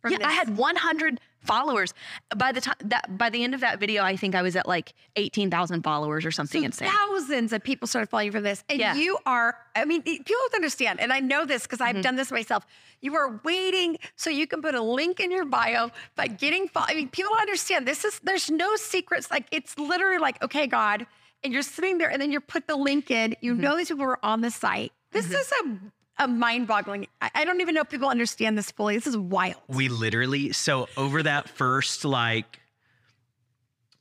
yeah, 0.09 0.19
I 0.25 0.33
had 0.33 0.57
100 0.57 1.21
followers. 1.45 1.95
By 2.37 2.51
the 2.51 2.61
time 2.61 2.75
that 2.85 3.17
by 3.17 3.31
the 3.31 3.45
end 3.45 3.55
of 3.55 3.61
that 3.61 3.79
video, 3.79 4.03
I 4.03 4.17
think 4.17 4.35
I 4.35 4.43
was 4.43 4.57
at 4.57 4.67
like 4.67 4.93
18,000 5.17 5.83
followers 5.83 6.27
or 6.27 6.33
something 6.33 6.63
So 6.63 6.67
insane. 6.67 6.91
Thousands 6.91 7.53
of 7.53 7.63
people 7.63 7.87
started 7.87 8.09
following 8.11 8.27
you 8.27 8.33
for 8.33 8.41
this. 8.41 8.65
And 8.69 8.79
Yeah. 8.81 8.95
you 8.97 9.19
are, 9.25 9.57
I 9.77 9.85
mean, 9.85 10.03
people 10.03 10.25
don't 10.29 10.55
understand. 10.57 10.99
And 11.01 11.13
I 11.13 11.21
know 11.21 11.45
this 11.47 11.63
because 11.63 11.79
Mm-hmm. 11.79 11.97
I've 11.99 12.03
done 12.03 12.17
this 12.17 12.33
myself. 12.33 12.67
You 13.01 13.15
are 13.17 13.41
waiting 13.45 13.99
so 14.17 14.31
you 14.31 14.49
can 14.49 14.61
put 14.63 14.75
a 14.75 14.83
link 14.83 15.21
in 15.21 15.31
your 15.31 15.45
bio, 15.45 15.91
by 16.17 16.27
getting, 16.27 16.67
fo- 16.69 16.85
I 16.89 16.95
mean, 16.95 17.09
people 17.09 17.31
don't 17.31 17.41
understand. 17.41 17.87
This 17.87 18.05
is, 18.05 18.19
there's 18.25 18.51
no 18.51 18.75
secrets. 18.75 19.31
Like, 19.31 19.47
it's 19.53 19.79
literally 19.79 20.19
like, 20.19 20.43
okay, 20.43 20.67
God. 20.67 21.07
And 21.45 21.53
you're 21.53 21.63
sitting 21.63 21.99
there 21.99 22.11
and 22.11 22.21
then 22.21 22.33
you 22.33 22.41
put 22.41 22.67
the 22.67 22.77
link 22.77 23.11
in. 23.11 23.35
You 23.41 23.53
Mm-hmm. 23.53 23.61
know 23.63 23.77
these 23.77 23.89
people 23.89 24.05
are 24.05 24.25
on 24.25 24.41
the 24.41 24.51
site. 24.51 24.93
This 25.13 25.31
is 25.31 25.53
a, 25.65 26.25
a 26.25 26.29
mind 26.29 26.67
boggling. 26.67 27.07
I, 27.21 27.31
I 27.35 27.45
don't 27.45 27.61
even 27.61 27.75
know 27.75 27.83
if 27.83 27.89
people 27.89 28.09
understand 28.09 28.59
this 28.59 28.71
fully. 28.71 28.97
This 28.97 29.07
is 29.07 29.17
wild. 29.17 29.57
We 29.69 29.89
literally, 29.89 30.53
so 30.53 30.89
over 30.97 31.23
that 31.23 31.49
first 31.49 32.05
like 32.05 32.59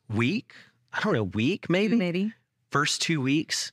week, 0.09 0.53
I 0.91 0.99
don't 1.01 1.13
know, 1.13 1.23
week 1.23 1.69
maybe, 1.69 1.95
Maybe 1.95 2.33
first 2.71 3.01
two 3.01 3.21
weeks, 3.21 3.71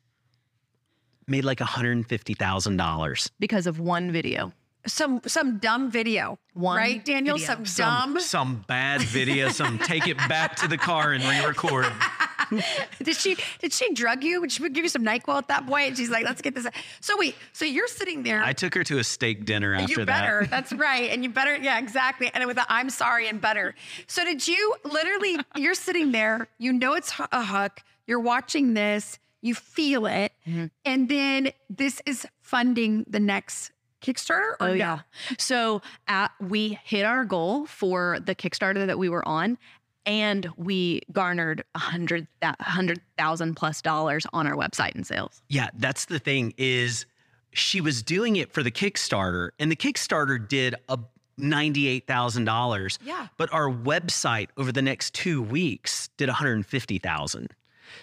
made 1.26 1.44
like 1.44 1.58
$150,000. 1.58 3.30
because 3.38 3.66
of 3.66 3.80
one 3.80 4.12
video. 4.12 4.52
Some, 4.86 5.22
some 5.26 5.56
dumb 5.58 5.90
video, 5.90 6.38
One 6.52 6.76
right, 6.76 7.02
Daniel? 7.02 7.38
video. 7.38 7.54
Some 7.54 7.64
Some, 7.64 8.12
dumb. 8.12 8.20
some 8.20 8.64
bad 8.68 9.00
video, 9.00 9.48
some 9.48 9.78
take 9.78 10.06
it 10.06 10.18
back 10.18 10.56
to 10.56 10.68
the 10.68 10.76
car 10.76 11.12
and 11.12 11.24
re-record. 11.24 11.86
Did 13.02 13.16
she 13.16 13.36
did 13.60 13.72
she 13.72 13.92
drug 13.94 14.22
you? 14.24 14.40
Did 14.42 14.52
she 14.52 14.68
give 14.70 14.84
you 14.84 14.88
some 14.88 15.04
NyQuil 15.04 15.38
at 15.38 15.48
that 15.48 15.66
point? 15.66 15.88
And 15.88 15.96
she's 15.96 16.10
like, 16.10 16.24
let's 16.24 16.40
get 16.42 16.54
this. 16.54 16.66
So 17.00 17.16
wait, 17.18 17.34
so 17.52 17.64
you're 17.64 17.88
sitting 17.88 18.22
there. 18.22 18.42
I 18.42 18.52
took 18.52 18.74
her 18.74 18.84
to 18.84 18.98
a 18.98 19.04
steak 19.04 19.44
dinner 19.44 19.74
after 19.74 19.90
you 19.90 19.96
that. 19.96 20.06
better. 20.06 20.46
That's 20.50 20.72
right. 20.72 21.10
And 21.10 21.22
you 21.24 21.30
better, 21.30 21.56
yeah, 21.56 21.78
exactly. 21.78 22.30
And 22.32 22.44
with 22.46 22.56
the 22.56 22.66
I'm 22.72 22.90
sorry 22.90 23.28
and 23.28 23.40
better. 23.40 23.74
So 24.06 24.24
did 24.24 24.46
you 24.46 24.74
literally, 24.84 25.38
you're 25.56 25.74
sitting 25.74 26.12
there, 26.12 26.48
you 26.58 26.72
know 26.72 26.94
it's 26.94 27.12
a 27.32 27.44
hook, 27.44 27.80
you're 28.06 28.20
watching 28.20 28.74
this, 28.74 29.18
you 29.42 29.54
feel 29.54 30.06
it, 30.06 30.32
Mm-hmm. 30.46 30.66
and 30.84 31.08
then 31.08 31.50
this 31.70 32.00
is 32.06 32.26
funding 32.42 33.04
the 33.08 33.20
next 33.20 33.70
Kickstarter? 34.02 34.54
or 34.60 34.74
no? 34.76 35.00
So 35.38 35.80
at, 36.06 36.30
we 36.40 36.78
hit 36.84 37.04
our 37.06 37.24
goal 37.24 37.64
for 37.66 38.18
the 38.20 38.34
Kickstarter 38.34 38.86
that 38.86 38.98
we 38.98 39.08
were 39.08 39.26
on, 39.26 39.56
and 40.06 40.48
we 40.56 41.02
garnered 41.12 41.64
a 41.74 41.78
hundred 41.78 42.26
that 42.40 42.60
hundred 42.60 43.00
thousand 43.16 43.54
plus 43.54 43.82
dollars 43.82 44.26
on 44.32 44.46
our 44.46 44.54
website 44.54 44.94
in 44.94 45.04
sales. 45.04 45.42
Yeah, 45.48 45.68
that's 45.74 46.06
the 46.06 46.18
thing 46.18 46.54
is 46.56 47.06
she 47.52 47.80
was 47.80 48.02
doing 48.02 48.36
it 48.36 48.52
for 48.52 48.62
the 48.62 48.70
Kickstarter 48.70 49.50
and 49.58 49.70
the 49.70 49.76
Kickstarter 49.76 50.46
did 50.46 50.74
a 50.88 50.98
$98,000. 51.38 52.98
Yeah. 53.04 53.28
But 53.36 53.52
our 53.52 53.70
website 53.70 54.48
over 54.56 54.72
the 54.72 54.82
next 54.82 55.14
2 55.14 55.42
weeks 55.42 56.08
did 56.16 56.28
150,000. 56.28 57.52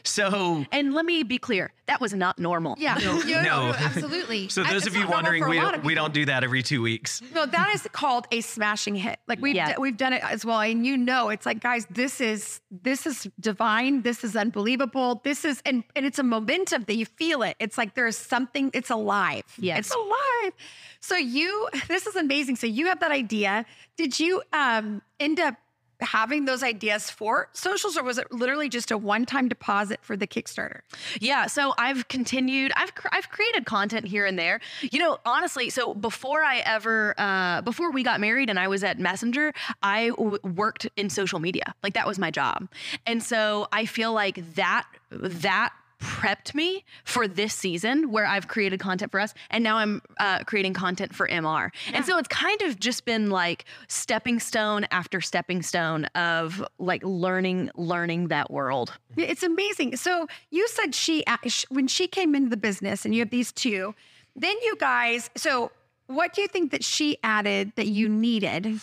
So 0.04 0.66
And 0.72 0.94
let 0.94 1.06
me 1.06 1.24
be 1.24 1.38
clear, 1.38 1.72
that 1.88 2.00
was 2.02 2.14
not 2.14 2.40
normal. 2.40 2.76
Yeah. 2.80 2.96
No, 2.96 3.20
No. 3.42 3.74
absolutely. 3.78 4.50
so 4.56 4.64
those 4.64 4.86
it's 4.86 4.88
of 4.88 4.96
you 4.96 5.08
wondering 5.08 5.48
we 5.48 5.60
of 5.60 5.84
we 5.84 5.94
don't 5.96 6.14
do 6.14 6.26
that 6.26 6.44
every 6.44 6.64
2 6.64 6.82
weeks. 6.82 7.22
No, 7.34 7.46
that 7.46 7.72
is 7.76 7.88
called 7.92 8.28
a 8.32 8.42
smashing 8.42 8.96
hit. 8.96 9.20
Like 9.28 9.40
we've 9.42 9.56
Yeah. 9.56 9.74
d- 9.74 9.76
we've 9.80 9.98
done 9.98 10.14
it 10.14 10.24
as 10.24 10.46
well, 10.46 10.60
and 10.62 10.86
you 10.86 10.98
know, 10.98 11.30
it's 11.30 11.46
like, 11.46 11.60
guys, 11.62 11.86
this 11.90 12.22
is 12.22 12.62
this 12.72 13.06
is 13.06 13.30
divine. 13.40 14.02
This 14.02 14.24
is 14.24 14.36
unbelievable. 14.36 15.22
This 15.24 15.44
is 15.46 15.62
and 15.66 15.84
and 15.96 16.06
it's 16.06 16.20
a 16.20 16.24
momentum 16.24 16.84
that 16.86 16.96
you 16.96 17.06
feel 17.06 17.42
it. 17.44 17.56
It's 17.60 17.78
like 17.78 17.96
there 17.96 18.08
is 18.08 18.18
something. 18.18 18.72
It's 18.74 18.90
alive. 18.90 19.44
Yes. 19.58 19.80
it's 19.80 19.96
alive. 19.96 20.54
So 21.00 21.16
you, 21.16 21.68
this 21.88 22.06
is 22.08 22.16
amazing. 22.16 22.56
So 22.56 22.68
you 22.68 22.88
have 22.88 23.00
that 23.02 23.12
idea. 23.12 23.66
Did 23.98 24.20
you 24.20 24.42
um 24.54 25.02
end 25.20 25.40
up 25.40 25.56
having 26.02 26.46
those 26.46 26.64
ideas 26.64 27.10
for 27.10 27.50
socials, 27.54 27.98
or 27.98 28.04
was 28.04 28.18
it 28.18 28.32
literally 28.32 28.70
just 28.70 28.92
a 28.92 28.98
one-time 28.98 29.48
deposit 29.48 30.00
for 30.02 30.18
the 30.18 30.28
Kickstarter? 30.28 30.82
Yeah, 31.20 31.46
so 31.48 31.74
I've 31.78 32.08
continued. 32.08 32.72
I've 32.76 32.96
cr- 32.96 33.10
I've 33.12 33.30
created 33.30 33.66
content 33.66 34.08
here 34.08 34.26
and 34.26 34.38
there. 34.38 34.60
You 34.82 35.00
know, 35.00 35.18
honestly, 35.26 35.70
so 35.70 35.94
before 35.94 36.44
I 36.44 36.58
ever 36.60 37.14
uh, 37.18 37.62
before 37.62 37.92
we 37.92 38.04
got 38.04 38.20
married 38.20 38.50
and 38.50 38.60
I 38.60 38.68
was 38.68 38.84
at 38.84 39.00
Messenger, 39.00 39.54
I 39.84 40.10
w- 40.10 40.40
worked 40.44 40.88
in 40.96 41.10
social 41.10 41.40
media. 41.40 41.74
Like 41.84 41.94
that 41.94 42.08
was 42.08 42.18
my 42.20 42.32
job, 42.32 42.68
and 43.06 43.22
so 43.22 43.68
I 43.72 43.86
feel 43.86 44.14
like 44.14 44.56
that 44.56 44.86
that 45.12 45.74
prepped 46.02 46.54
me 46.54 46.84
for 47.06 47.28
this 47.28 47.54
season 47.54 48.12
where 48.12 48.26
I've 48.26 48.48
created 48.48 48.80
content 48.80 49.12
for 49.12 49.20
us 49.20 49.34
and 49.50 49.64
now 49.64 49.78
I'm 49.78 50.02
uh, 50.20 50.44
creating 50.44 50.74
content 50.74 51.16
for 51.16 51.28
MR. 51.28 51.70
And 51.94 52.04
so 52.06 52.18
it's 52.18 52.28
kind 52.28 52.62
of 52.64 52.80
just 52.80 53.06
been 53.06 53.30
like 53.30 53.66
stepping 53.88 54.40
stone 54.40 54.86
after 54.92 55.22
stepping 55.22 55.62
stone 55.62 56.06
of 56.16 56.64
like 56.80 57.04
learning 57.04 57.70
learning 57.76 58.28
that 58.30 58.52
world. 58.52 58.94
Yeah, 59.16 59.28
It's 59.28 59.44
amazing. 59.44 59.96
So 59.96 60.28
you 60.50 60.68
said 60.68 60.96
she 60.96 61.24
when 61.70 61.88
she 61.88 62.08
came 62.08 62.36
into 62.36 62.50
the 62.50 62.58
business, 62.58 63.06
and 63.06 63.14
you 63.14 63.22
have 63.22 63.30
these 63.30 63.52
two. 63.52 63.96
Then 64.36 64.56
you 64.64 64.76
guys. 64.78 65.30
So 65.36 65.72
what 66.08 66.34
do 66.34 66.42
you 66.42 66.48
think 66.48 66.72
that 66.72 66.84
she 66.84 67.18
added 67.24 67.74
that 67.76 67.88
you 67.88 68.10
needed? 68.10 68.80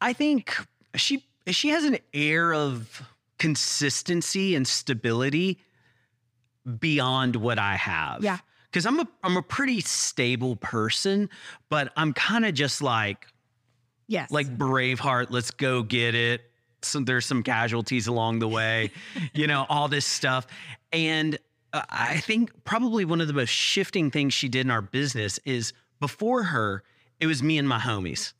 I 0.00 0.12
think 0.12 0.54
she 0.96 1.24
she 1.48 1.68
has 1.68 1.84
an 1.84 1.98
air 2.14 2.54
of 2.54 3.02
consistency 3.38 4.54
and 4.54 4.66
stability 4.66 5.58
beyond 6.78 7.36
what 7.36 7.58
I 7.58 7.76
have. 7.76 8.22
Yeah. 8.22 8.38
Cuz 8.72 8.86
I'm 8.86 9.00
a 9.00 9.08
I'm 9.22 9.36
a 9.36 9.42
pretty 9.42 9.80
stable 9.80 10.56
person, 10.56 11.28
but 11.68 11.92
I'm 11.96 12.12
kind 12.12 12.44
of 12.44 12.54
just 12.54 12.80
like 12.82 13.26
Yes. 14.08 14.30
like 14.30 14.58
Braveheart, 14.58 15.26
let's 15.30 15.50
go 15.50 15.82
get 15.82 16.14
it. 16.14 16.42
So 16.82 17.00
there's 17.00 17.24
some 17.24 17.42
casualties 17.42 18.06
along 18.06 18.40
the 18.40 18.48
way, 18.48 18.90
you 19.34 19.46
know, 19.46 19.66
all 19.68 19.88
this 19.88 20.04
stuff. 20.06 20.46
And 20.92 21.38
uh, 21.72 21.82
I 21.88 22.18
think 22.18 22.64
probably 22.64 23.04
one 23.04 23.20
of 23.20 23.26
the 23.28 23.32
most 23.32 23.48
shifting 23.50 24.10
things 24.10 24.34
she 24.34 24.48
did 24.48 24.66
in 24.66 24.70
our 24.70 24.82
business 24.82 25.38
is 25.44 25.72
before 26.00 26.42
her, 26.44 26.82
it 27.20 27.26
was 27.26 27.42
me 27.42 27.56
and 27.58 27.68
my 27.68 27.78
homies. 27.78 28.32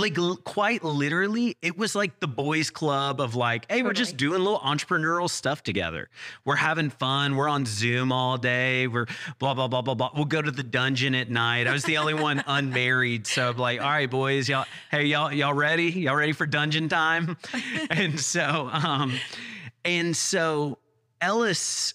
Like 0.00 0.16
l- 0.16 0.36
quite 0.36 0.82
literally, 0.82 1.56
it 1.60 1.76
was 1.76 1.94
like 1.94 2.20
the 2.20 2.26
boys 2.26 2.70
club 2.70 3.20
of 3.20 3.34
like, 3.34 3.70
hey, 3.70 3.82
we're 3.82 3.92
just 3.92 4.16
doing 4.16 4.38
little 4.42 4.58
entrepreneurial 4.60 5.28
stuff 5.28 5.62
together. 5.62 6.08
We're 6.44 6.56
having 6.56 6.90
fun. 6.90 7.36
We're 7.36 7.48
on 7.48 7.66
Zoom 7.66 8.10
all 8.10 8.38
day. 8.38 8.86
We're 8.86 9.06
blah 9.38 9.54
blah 9.54 9.68
blah 9.68 9.82
blah 9.82 9.94
blah. 9.94 10.10
We'll 10.14 10.24
go 10.24 10.40
to 10.40 10.50
the 10.50 10.62
dungeon 10.62 11.14
at 11.14 11.30
night. 11.30 11.66
I 11.66 11.72
was 11.72 11.84
the 11.84 11.98
only 11.98 12.14
one 12.14 12.42
unmarried, 12.46 13.26
so 13.26 13.50
I'm 13.50 13.56
like, 13.58 13.80
all 13.80 13.88
right, 13.90 14.10
boys, 14.10 14.48
y'all, 14.48 14.64
hey, 14.90 15.04
y'all, 15.04 15.32
y'all 15.32 15.54
ready? 15.54 15.90
Y'all 15.90 16.16
ready 16.16 16.32
for 16.32 16.46
dungeon 16.46 16.88
time? 16.88 17.36
and 17.90 18.18
so, 18.18 18.70
um, 18.72 19.12
and 19.84 20.16
so 20.16 20.78
Elles, 21.20 21.94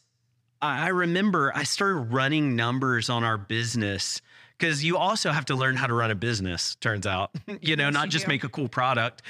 I 0.61 0.85
I 0.85 0.87
remember 0.89 1.51
I 1.55 1.63
started 1.63 2.13
running 2.13 2.55
numbers 2.55 3.09
on 3.09 3.23
our 3.23 3.37
business 3.37 4.21
because 4.57 4.83
you 4.83 4.97
also 4.97 5.31
have 5.31 5.45
to 5.45 5.55
learn 5.55 5.75
how 5.75 5.87
to 5.87 5.93
run 5.93 6.11
a 6.11 6.15
business. 6.15 6.75
Turns 6.75 7.05
out, 7.07 7.31
you 7.61 7.75
know, 7.75 7.89
not 7.89 8.05
you 8.05 8.11
just 8.11 8.25
do. 8.25 8.29
make 8.29 8.43
a 8.43 8.49
cool 8.49 8.67
product. 8.69 9.21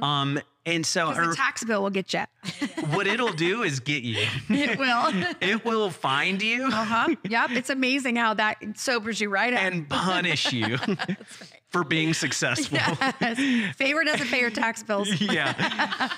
Um, 0.00 0.40
and 0.64 0.86
so 0.86 1.08
her- 1.10 1.30
the 1.30 1.34
tax 1.36 1.64
bill 1.64 1.82
will 1.82 1.90
get 1.90 2.12
you. 2.12 2.20
what 2.90 3.06
it'll 3.08 3.32
do 3.32 3.62
is 3.64 3.80
get 3.80 4.02
you. 4.04 4.24
it 4.48 4.78
will. 4.78 5.10
It 5.40 5.64
will 5.64 5.90
find 5.90 6.40
you 6.40 6.66
Uh 6.66 6.70
huh. 6.84 7.08
Yep. 7.28 7.50
It's 7.52 7.70
amazing 7.70 8.16
how 8.16 8.34
that 8.34 8.58
sobers 8.76 9.20
you 9.20 9.28
right 9.28 9.52
up. 9.52 9.60
and 9.60 9.88
punish 9.88 10.52
you 10.52 10.78
for 11.70 11.82
being 11.82 12.14
successful. 12.14 12.78
Yes. 12.78 13.74
Favor 13.76 14.04
doesn't 14.04 14.28
pay 14.28 14.38
your 14.40 14.50
tax 14.50 14.82
bills. 14.84 15.08
yeah. 15.20 16.08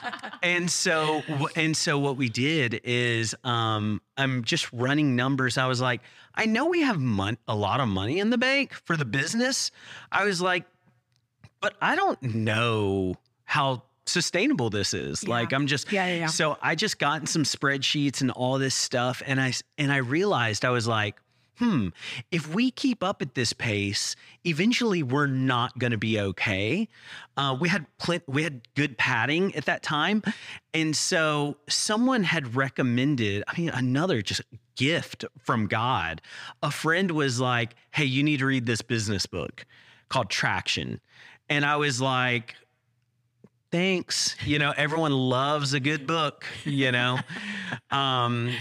And 0.42 0.70
so 0.70 1.22
and 1.56 1.74
so 1.76 1.98
what 1.98 2.16
we 2.18 2.28
did 2.28 2.80
is 2.84 3.34
um 3.44 4.02
I'm 4.18 4.44
just 4.44 4.70
running 4.74 5.16
numbers. 5.16 5.56
I 5.56 5.66
was 5.66 5.80
like, 5.80 6.02
I 6.34 6.46
know 6.46 6.66
we 6.66 6.82
have 6.82 6.98
mon- 7.00 7.38
a 7.46 7.54
lot 7.54 7.80
of 7.80 7.88
money 7.88 8.18
in 8.18 8.30
the 8.30 8.38
bank 8.38 8.72
for 8.72 8.96
the 8.96 9.04
business. 9.04 9.70
I 10.10 10.24
was 10.24 10.40
like, 10.40 10.64
but 11.60 11.74
I 11.80 11.94
don't 11.96 12.20
know 12.22 13.14
how 13.44 13.82
sustainable 14.06 14.68
this 14.70 14.92
is. 14.92 15.26
Like 15.26 15.52
I'm 15.52 15.66
just 15.66 15.90
Yeah, 15.92 16.06
yeah, 16.06 16.14
yeah. 16.16 16.26
so 16.26 16.58
I 16.60 16.74
just 16.74 16.98
got 16.98 17.20
in 17.20 17.26
some 17.26 17.44
spreadsheets 17.44 18.20
and 18.20 18.30
all 18.30 18.58
this 18.58 18.74
stuff 18.74 19.22
and 19.26 19.40
I 19.40 19.52
and 19.78 19.92
I 19.92 19.98
realized 19.98 20.64
I 20.64 20.70
was 20.70 20.86
like, 20.86 21.16
hmm, 21.56 21.88
if 22.32 22.52
we 22.52 22.70
keep 22.70 23.02
up 23.02 23.22
at 23.22 23.34
this 23.34 23.52
pace, 23.52 24.16
eventually 24.44 25.02
we're 25.02 25.28
not 25.28 25.78
going 25.78 25.92
to 25.92 25.96
be 25.98 26.18
okay. 26.20 26.88
Uh, 27.36 27.56
we 27.58 27.68
had 27.68 27.86
pl- 27.98 28.18
we 28.26 28.42
had 28.42 28.60
good 28.74 28.98
padding 28.98 29.54
at 29.54 29.64
that 29.66 29.82
time, 29.82 30.22
and 30.74 30.96
so 30.96 31.56
someone 31.68 32.24
had 32.24 32.56
recommended. 32.56 33.44
I 33.46 33.58
mean, 33.58 33.68
another 33.70 34.20
just 34.20 34.42
gift 34.76 35.24
from 35.38 35.66
God. 35.66 36.20
A 36.62 36.70
friend 36.70 37.10
was 37.10 37.40
like, 37.40 37.74
"Hey, 37.92 38.04
you 38.04 38.22
need 38.22 38.38
to 38.38 38.46
read 38.46 38.66
this 38.66 38.82
business 38.82 39.26
book 39.26 39.64
called 40.08 40.30
Traction," 40.30 41.00
and 41.48 41.64
I 41.64 41.76
was 41.76 42.00
like. 42.00 42.54
Thanks. 43.70 44.36
You 44.44 44.60
know, 44.60 44.72
everyone 44.76 45.10
loves 45.10 45.74
a 45.74 45.80
good 45.80 46.06
book, 46.06 46.44
you 46.64 46.92
know. 46.92 47.18
Um, 47.90 48.52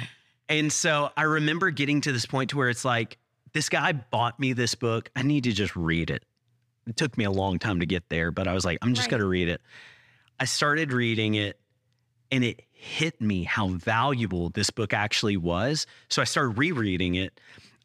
and 0.50 0.72
so 0.74 1.12
I 1.15 1.24
remember 1.24 1.70
getting 1.70 2.01
to 2.01 2.12
this 2.12 2.25
point 2.25 2.50
to 2.51 2.58
where 2.58 2.70
it's 2.70 2.84
like, 2.86 3.17
this 3.53 3.70
guy 3.70 3.91
bought 3.91 4.39
me 4.39 4.53
this 4.53 4.74
book. 4.74 5.10
I 5.15 5.22
need 5.22 5.43
to 5.43 5.51
just 5.51 5.75
read 5.75 6.10
it. 6.10 6.24
It 6.88 6.98
took 6.98 7.15
me 7.17 7.25
a 7.25 7.32
long 7.32 7.60
time 7.60 7.79
to 7.79 7.86
get 7.86 8.10
there, 8.10 8.32
but 8.32 8.48
I 8.48 8.53
was 8.53 8.65
like, 8.65 8.79
I'm 8.82 8.93
just 8.96 9.05
Right. 9.08 9.12
going 9.12 9.22
to 9.22 9.27
read 9.27 9.50
it. 9.50 9.62
I 10.39 10.46
started 10.46 10.91
reading 10.93 11.36
it 11.36 11.60
and 12.32 12.43
it 12.43 12.63
hit 12.83 13.21
me 13.21 13.43
how 13.43 13.69
valuable 13.69 14.49
this 14.49 14.69
book 14.69 14.93
actually 14.93 15.37
was. 15.37 15.87
So 16.09 16.21
I 16.21 16.25
started 16.25 16.57
rereading 16.57 17.15
it. 17.15 17.39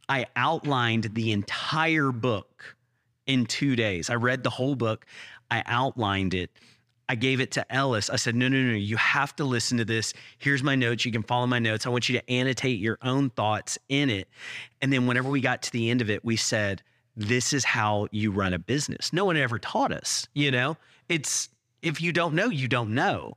I 0.09 0.27
outlined 0.35 1.11
the 1.15 1.31
entire 1.31 2.11
book 2.11 2.77
in 3.27 3.47
two 3.47 3.77
days. 3.77 4.11
I 4.11 4.15
read 4.15 4.43
the 4.43 4.51
whole 4.51 4.75
book, 4.75 5.07
I 5.51 5.63
outlined 5.67 6.35
it. 6.35 6.51
I 7.09 7.15
gave 7.15 7.41
it 7.41 7.53
to 7.53 7.73
Elles. 7.73 8.11
I 8.11 8.17
said, 8.17 8.35
no, 8.35 8.49
no, 8.49 8.61
no, 8.61 8.75
you 8.75 8.97
have 8.97 9.35
to 9.37 9.45
listen 9.45 9.79
to 9.79 9.85
this. 9.85 10.13
Here's 10.39 10.63
my 10.63 10.75
notes. 10.75 11.07
You 11.07 11.13
can 11.13 11.23
follow 11.23 11.47
my 11.47 11.59
notes. 11.59 11.87
I 11.87 11.91
want 11.91 12.09
you 12.09 12.19
to 12.19 12.31
annotate 12.31 12.81
your 12.81 12.99
own 13.03 13.31
thoughts 13.31 13.79
in 13.89 14.11
it. 14.11 14.29
And 14.83 14.93
then 14.93 15.07
whenever 15.07 15.31
we 15.31 15.41
got 15.41 15.63
to 15.63 15.73
the 15.73 15.89
end 15.91 16.03
of 16.03 16.11
it, 16.11 16.25
we 16.25 16.37
said, 16.37 16.83
this 17.17 17.53
is 17.53 17.65
how 17.65 18.09
you 18.11 18.31
run 18.31 18.53
a 18.53 18.59
business. 18.59 19.13
No 19.13 19.25
one 19.25 19.37
ever 19.37 19.59
taught 19.59 19.93
us, 19.93 20.29
you 20.35 20.51
know? 20.51 20.77
It's 21.09 21.49
if 21.83 22.01
you 22.01 22.13
don't 22.13 22.35
know, 22.35 22.49
you 22.49 22.69
don't 22.69 22.95
know. 22.95 23.37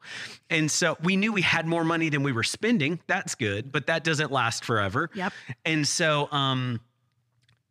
And 0.49 0.69
so 0.69 0.97
we 1.03 1.15
knew 1.15 1.31
we 1.31 1.41
had 1.41 1.67
more 1.67 1.83
money 1.83 2.09
than 2.09 2.23
we 2.23 2.31
were 2.31 2.43
spending. 2.43 2.99
That's 3.07 3.35
good, 3.35 3.71
but 3.71 3.87
that 3.87 4.03
doesn't 4.03 4.31
last 4.31 4.65
forever. 4.65 5.09
Yep. 5.13 5.33
And 5.65 5.87
so 5.87 6.27
um 6.31 6.79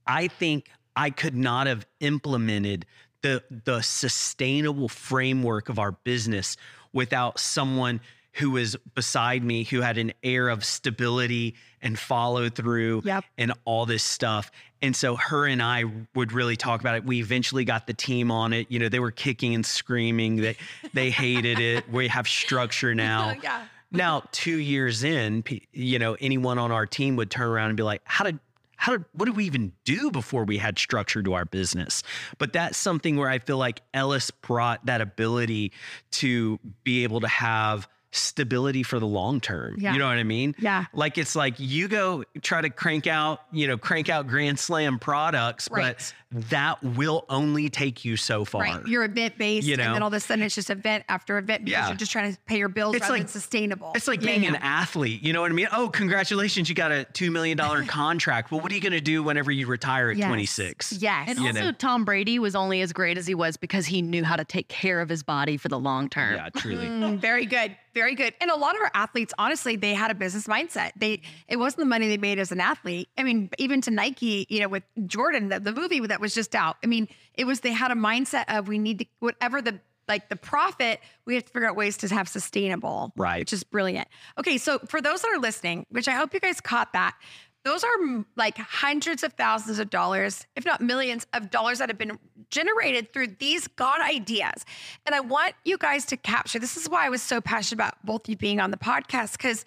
I 0.06 0.28
think 0.28 0.68
I 0.96 1.10
could 1.10 1.36
not 1.36 1.66
have 1.66 1.86
implemented 2.00 2.86
the 3.22 3.42
the 3.64 3.82
sustainable 3.82 4.88
framework 4.88 5.68
of 5.68 5.78
our 5.78 5.92
business 5.92 6.56
without 6.92 7.38
someone 7.38 8.00
who 8.40 8.50
was 8.52 8.74
beside 8.94 9.44
me 9.44 9.64
who 9.64 9.80
had 9.82 9.98
an 9.98 10.12
air 10.24 10.48
of 10.48 10.64
stability 10.64 11.54
and 11.82 11.98
follow 11.98 12.48
through 12.48 13.02
Yep. 13.04 13.24
and 13.38 13.52
all 13.64 13.86
this 13.86 14.02
stuff. 14.02 14.50
And 14.82 14.96
so 14.96 15.16
her 15.16 15.46
and 15.46 15.62
I 15.62 15.84
would 16.14 16.32
really 16.32 16.56
talk 16.56 16.80
about 16.80 16.96
it. 16.96 17.04
We 17.04 17.20
eventually 17.20 17.64
got 17.64 17.86
the 17.86 17.92
team 17.94 18.30
on 18.30 18.52
it. 18.52 18.66
You 18.70 18.78
know, 18.78 18.88
they 18.88 18.98
were 18.98 19.10
kicking 19.10 19.54
and 19.54 19.64
screaming. 19.64 20.36
They 20.36 20.56
they 20.94 21.10
hated 21.10 21.58
it. 21.60 21.84
We 21.92 22.08
have 22.08 22.26
structure 22.26 22.94
now. 22.94 23.34
Yeah. 23.42 23.62
Now, 23.92 24.22
two 24.30 24.56
years 24.58 25.02
in, 25.02 25.42
you 25.72 25.98
know, 25.98 26.16
anyone 26.20 26.58
on 26.58 26.70
our 26.70 26.86
team 26.86 27.16
would 27.16 27.28
turn 27.30 27.48
around 27.48 27.70
and 27.70 27.76
be 27.76 27.82
like, 27.82 28.02
"How 28.04 28.24
did, 28.24 28.38
how 28.76 28.92
did, 28.92 29.04
what 29.14 29.26
did 29.26 29.34
we 29.36 29.44
even 29.46 29.72
do 29.84 30.12
before 30.12 30.44
we 30.44 30.58
had 30.58 30.78
structure 30.78 31.22
to 31.24 31.32
our 31.34 31.44
business?" 31.44 32.04
But 32.38 32.52
that's 32.52 32.78
something 32.78 33.16
where 33.16 33.28
I 33.28 33.40
feel 33.40 33.58
like 33.58 33.82
Elles 33.92 34.30
brought 34.30 34.86
that 34.86 35.00
ability 35.00 35.72
to 36.12 36.60
be 36.84 37.02
able 37.02 37.20
to 37.20 37.26
have 37.28 37.88
stability 38.12 38.82
for 38.82 38.98
the 38.98 39.06
long 39.06 39.40
term. 39.40 39.76
Yeah. 39.78 39.92
You 39.92 39.98
know 39.98 40.08
what 40.08 40.18
I 40.18 40.24
mean? 40.24 40.54
Yeah. 40.58 40.86
Like 40.92 41.16
it's 41.18 41.36
like 41.36 41.54
you 41.58 41.88
go 41.88 42.24
try 42.42 42.60
to 42.60 42.70
crank 42.70 43.06
out, 43.06 43.42
you 43.52 43.66
know, 43.68 43.78
crank 43.78 44.08
out 44.08 44.26
grand 44.26 44.58
slam 44.58 44.98
products, 44.98 45.68
Right. 45.70 45.96
but 45.96 46.12
that 46.48 46.80
will 46.82 47.24
only 47.28 47.68
take 47.68 48.04
you 48.04 48.16
so 48.16 48.44
far. 48.44 48.62
Right. 48.62 48.86
You're 48.86 49.04
event 49.04 49.36
based, 49.38 49.66
You 49.66 49.74
and 49.74 49.82
know? 49.82 49.92
then 49.94 50.02
all 50.02 50.08
of 50.08 50.14
a 50.14 50.20
sudden 50.20 50.44
it's 50.44 50.54
just 50.54 50.70
event 50.70 51.04
after 51.08 51.38
event 51.38 51.64
because 51.64 51.78
Yeah. 51.80 51.88
you're 51.88 51.96
just 51.96 52.12
trying 52.12 52.32
to 52.32 52.38
pay 52.46 52.58
your 52.58 52.68
bills 52.68 52.94
It's 52.94 53.02
rather 53.02 53.14
like- 53.14 53.22
than 53.22 53.28
sustainable. 53.28 53.92
It's 53.94 54.06
like 54.08 54.20
Yeah, 54.22 54.26
being 54.30 54.42
yeah. 54.44 54.50
an 54.50 54.56
athlete. 54.56 55.22
You 55.22 55.32
know 55.32 55.40
what 55.40 55.50
I 55.50 55.54
mean? 55.54 55.68
Oh, 55.72 55.88
congratulations, 55.88 56.68
you 56.68 56.74
got 56.74 56.92
a 56.92 57.06
$2 57.14 57.30
million 57.32 57.58
contract. 57.86 58.50
Well, 58.52 58.60
what 58.60 58.70
are 58.70 58.74
you 58.74 58.80
going 58.80 58.92
to 58.92 59.00
do 59.00 59.22
whenever 59.22 59.50
you 59.50 59.66
retire 59.66 60.10
at 60.10 60.16
Yes. 60.16 60.26
26? 60.28 60.92
Yes. 61.00 61.28
And 61.30 61.38
You 61.40 61.48
also, 61.48 61.60
know. 61.60 61.72
Tom 61.72 62.04
Brady 62.04 62.38
was 62.38 62.54
only 62.54 62.80
as 62.80 62.92
great 62.92 63.18
as 63.18 63.26
he 63.26 63.34
was 63.34 63.56
because 63.56 63.86
he 63.86 64.00
knew 64.02 64.22
how 64.24 64.36
to 64.36 64.44
take 64.44 64.68
care 64.68 65.00
of 65.00 65.08
his 65.08 65.22
body 65.22 65.56
for 65.56 65.68
the 65.68 65.78
long 65.78 66.08
term. 66.08 66.34
Yeah, 66.36 66.48
truly. 66.56 66.86
Mm, 66.86 67.18
very 67.18 67.46
good. 67.46 67.76
Very 67.94 68.14
good. 68.14 68.34
And 68.40 68.50
a 68.50 68.56
lot 68.56 68.76
of 68.76 68.82
our 68.82 68.90
athletes, 68.94 69.34
honestly, 69.38 69.76
they 69.76 69.94
had 69.94 70.10
a 70.10 70.14
business 70.14 70.46
mindset. 70.46 70.92
They 70.96 71.22
it 71.48 71.56
wasn't 71.56 71.80
the 71.80 71.86
money 71.86 72.08
they 72.08 72.18
made 72.18 72.38
as 72.38 72.52
an 72.52 72.60
athlete. 72.60 73.08
I 73.18 73.22
mean, 73.22 73.50
even 73.58 73.80
to 73.82 73.90
Nike, 73.90 74.46
you 74.48 74.60
know, 74.60 74.68
with 74.68 74.84
Jordan, 75.06 75.48
the, 75.48 75.60
the 75.60 75.72
movie 75.72 76.00
that 76.00 76.20
was 76.20 76.34
just 76.34 76.54
out. 76.54 76.76
I 76.84 76.86
mean, 76.86 77.08
it 77.34 77.44
was 77.44 77.60
they 77.60 77.72
had 77.72 77.90
a 77.90 77.94
mindset 77.94 78.44
of 78.48 78.68
we 78.68 78.78
need 78.78 79.00
to 79.00 79.06
whatever 79.18 79.60
the 79.60 79.80
like 80.10 80.28
the 80.28 80.36
profit, 80.36 81.00
we 81.24 81.36
have 81.36 81.44
to 81.44 81.52
figure 81.52 81.68
out 81.68 81.76
ways 81.76 81.96
to 81.98 82.08
have 82.08 82.28
sustainable. 82.28 83.12
Right. 83.16 83.38
Which 83.38 83.52
is 83.52 83.62
brilliant. 83.62 84.08
Okay, 84.38 84.58
so 84.58 84.80
for 84.80 85.00
those 85.00 85.22
that 85.22 85.30
are 85.30 85.38
listening, 85.38 85.86
which 85.90 86.08
I 86.08 86.12
hope 86.12 86.34
you 86.34 86.40
guys 86.40 86.60
caught 86.60 86.92
that, 86.94 87.16
those 87.64 87.84
are 87.84 87.96
mm, 88.02 88.24
like 88.36 88.56
hundreds 88.56 89.22
of 89.22 89.34
thousands 89.34 89.78
of 89.78 89.90
dollars, 89.90 90.46
if 90.56 90.64
not 90.64 90.80
millions 90.80 91.26
of 91.32 91.50
dollars 91.50 91.78
that 91.78 91.88
have 91.88 91.98
been 91.98 92.18
generated 92.50 93.12
through 93.12 93.28
these 93.38 93.66
God 93.68 94.00
ideas. 94.00 94.64
And 95.06 95.14
I 95.14 95.20
want 95.20 95.54
you 95.64 95.78
guys 95.78 96.04
to 96.06 96.16
capture 96.16 96.58
this 96.58 96.76
is 96.76 96.88
why 96.88 97.06
I 97.06 97.08
was 97.08 97.22
so 97.22 97.40
passionate 97.40 97.76
about 97.76 98.04
both 98.04 98.28
you 98.28 98.36
being 98.36 98.60
on 98.60 98.70
the 98.70 98.76
podcast 98.76 99.32
because 99.32 99.64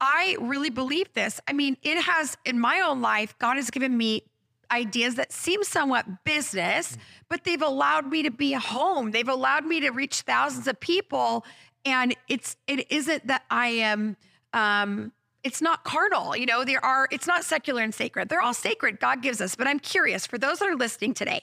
I 0.00 0.36
really 0.40 0.70
believe 0.70 1.12
this. 1.12 1.40
I 1.46 1.52
mean, 1.52 1.76
it 1.82 2.02
has 2.02 2.36
in 2.44 2.58
my 2.58 2.80
own 2.80 3.00
life, 3.00 3.38
God 3.38 3.56
has 3.56 3.70
given 3.70 3.96
me 3.96 4.24
ideas 4.70 5.16
that 5.16 5.32
seem 5.32 5.62
somewhat 5.64 6.24
business, 6.24 6.96
but 7.28 7.44
they've 7.44 7.62
allowed 7.62 8.06
me 8.08 8.22
to 8.22 8.30
be 8.30 8.52
home. 8.52 9.10
They've 9.10 9.28
allowed 9.28 9.66
me 9.66 9.80
to 9.80 9.90
reach 9.90 10.22
thousands 10.22 10.66
of 10.66 10.78
people. 10.80 11.44
And 11.84 12.14
it's 12.28 12.56
it 12.66 12.90
isn't 12.90 13.26
that 13.26 13.44
I 13.50 13.68
am 13.68 14.16
um 14.52 15.12
it's 15.44 15.62
not 15.62 15.84
carnal, 15.84 16.36
you 16.36 16.46
know, 16.46 16.64
there 16.64 16.84
are 16.84 17.08
it's 17.10 17.26
not 17.26 17.44
secular 17.44 17.82
and 17.82 17.94
sacred. 17.94 18.28
They're 18.28 18.42
all 18.42 18.54
sacred. 18.54 19.00
God 19.00 19.22
gives 19.22 19.40
us. 19.40 19.54
But 19.54 19.66
I'm 19.66 19.80
curious 19.80 20.26
for 20.26 20.38
those 20.38 20.58
that 20.58 20.68
are 20.68 20.76
listening 20.76 21.14
today, 21.14 21.42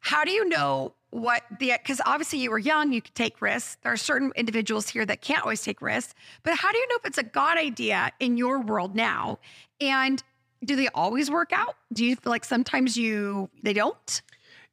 how 0.00 0.24
do 0.24 0.30
you 0.30 0.48
know 0.48 0.94
what 1.10 1.42
the 1.60 1.72
because 1.72 2.00
obviously 2.04 2.40
you 2.40 2.50
were 2.50 2.58
young, 2.58 2.92
you 2.92 3.00
could 3.00 3.14
take 3.14 3.40
risks. 3.40 3.76
There 3.82 3.92
are 3.92 3.96
certain 3.96 4.32
individuals 4.36 4.88
here 4.88 5.06
that 5.06 5.20
can't 5.20 5.42
always 5.42 5.62
take 5.62 5.80
risks, 5.80 6.14
but 6.42 6.54
how 6.54 6.72
do 6.72 6.78
you 6.78 6.88
know 6.88 6.96
if 6.96 7.06
it's 7.06 7.18
a 7.18 7.22
God 7.22 7.56
idea 7.56 8.10
in 8.20 8.36
your 8.36 8.60
world 8.60 8.94
now? 8.94 9.38
And 9.80 10.22
do 10.64 10.76
they 10.76 10.88
always 10.88 11.30
work 11.30 11.52
out? 11.52 11.76
Do 11.92 12.04
you 12.04 12.16
feel 12.16 12.30
like 12.30 12.44
sometimes 12.44 12.96
you 12.96 13.48
they 13.62 13.72
don't? 13.72 14.22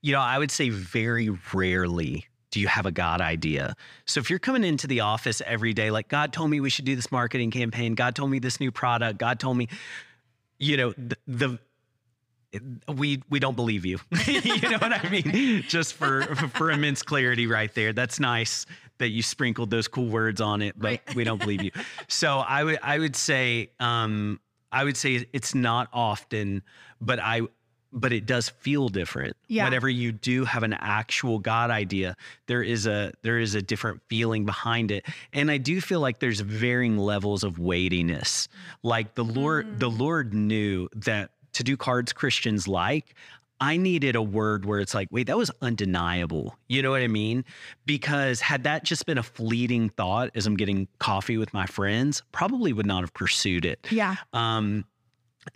You 0.02 0.14
know, 0.14 0.20
I 0.20 0.40
would 0.40 0.50
say 0.50 0.70
very 0.70 1.30
rarely 1.54 2.26
do 2.52 2.60
you 2.60 2.68
have 2.68 2.86
a 2.86 2.92
God 2.92 3.22
idea. 3.22 3.76
So 4.06 4.20
if 4.20 4.30
you're 4.30 4.40
coming 4.40 4.64
into 4.64 4.86
the 4.86 5.00
office 5.00 5.42
every 5.46 5.74
day, 5.74 5.90
like 5.90 6.10
God 6.10 6.34
told 6.34 6.50
me 6.50 6.60
we 6.60 6.70
should 6.70 6.86
do 6.86 6.96
this 6.96 7.12
marketing 7.12 7.50
campaign, 7.50 7.96
God 7.96 8.16
told 8.16 8.30
me 8.30 8.40
this 8.40 8.60
new 8.60 8.72
product, 8.72 9.18
God 9.18 9.40
told 9.40 9.58
me, 9.58 9.70
you 10.60 10.78
know, 10.78 10.94
the, 10.98 11.18
the 11.28 11.60
we 12.94 13.24
we 13.30 13.40
don't 13.40 13.56
believe 13.56 13.86
you. 13.86 14.00
you 14.28 14.70
know 14.70 14.78
what 14.78 14.92
I 14.92 15.10
mean? 15.10 15.64
Just 15.68 15.94
for 15.94 16.24
for 16.54 16.70
immense 16.70 17.02
clarity 17.02 17.48
right 17.48 17.74
there. 17.74 17.94
That's 17.94 18.20
nice 18.20 18.66
that 18.98 19.08
you 19.10 19.24
sprinkled 19.24 19.70
those 19.70 19.88
cool 19.88 20.08
words 20.08 20.42
on 20.42 20.62
it, 20.62 20.78
but 20.78 20.88
Right. 20.88 21.16
we 21.16 21.24
don't 21.24 21.40
believe 21.40 21.64
you. 21.64 21.72
So 22.10 22.40
I 22.40 22.64
would 22.66 22.80
I 22.84 23.00
would 23.00 23.16
say 23.16 23.72
um 23.80 24.42
I 24.72 24.84
would 24.84 24.98
say 24.98 25.26
it's 25.32 25.56
not 25.56 25.88
often, 25.94 26.62
but 27.00 27.20
I 27.20 27.42
but 27.94 28.14
it 28.14 28.26
does 28.26 28.50
feel 28.50 28.90
different. 28.90 29.36
Yeah. 29.48 29.66
Whenever 29.66 29.90
you 29.90 30.12
do 30.12 30.46
have 30.46 30.64
an 30.64 30.74
actual 30.74 31.40
God 31.40 31.70
idea, 31.72 32.16
there 32.48 32.64
is 32.64 32.88
a 32.88 33.12
there 33.22 33.40
is 33.40 33.56
a 33.56 33.62
different 33.62 34.02
feeling 34.08 34.46
behind 34.46 34.92
it. 34.92 35.06
And 35.34 35.52
I 35.52 35.58
do 35.58 35.82
feel 35.82 36.00
like 36.00 36.20
there's 36.20 36.40
varying 36.40 36.98
levels 36.98 37.44
of 37.44 37.60
weightiness. 37.60 38.48
Like 38.84 39.16
the 39.16 39.24
Lord 39.26 39.80
the 39.80 39.90
Lord 39.90 40.34
knew 40.34 40.88
that 40.96 41.32
to 41.54 41.64
do 41.64 41.76
cards 41.76 42.14
Christians 42.14 42.68
like, 42.68 43.14
I 43.60 43.78
needed 43.78 44.16
a 44.16 44.22
word 44.24 44.66
where 44.66 44.80
it's 44.80 44.94
like, 44.96 45.08
wait, 45.12 45.28
that 45.28 45.38
was 45.38 45.52
undeniable. 45.62 46.56
You 46.68 46.82
know 46.82 46.92
what 46.92 47.02
I 47.02 47.08
mean? 47.08 47.44
Because 47.86 48.40
had 48.42 48.64
that 48.64 48.84
just 48.84 49.06
been 49.06 49.18
a 49.18 49.24
fleeting 49.24 49.90
thought 49.90 50.32
as 50.34 50.48
I'm 50.48 50.56
getting 50.56 50.88
coffee 51.00 51.38
with 51.38 51.54
my 51.54 51.66
friends, 51.66 52.24
probably 52.32 52.74
would 52.74 52.86
not 52.88 53.02
have 53.02 53.14
pursued 53.14 53.66
it 53.66 53.86
Yeah. 53.92 54.16
um, 54.34 54.86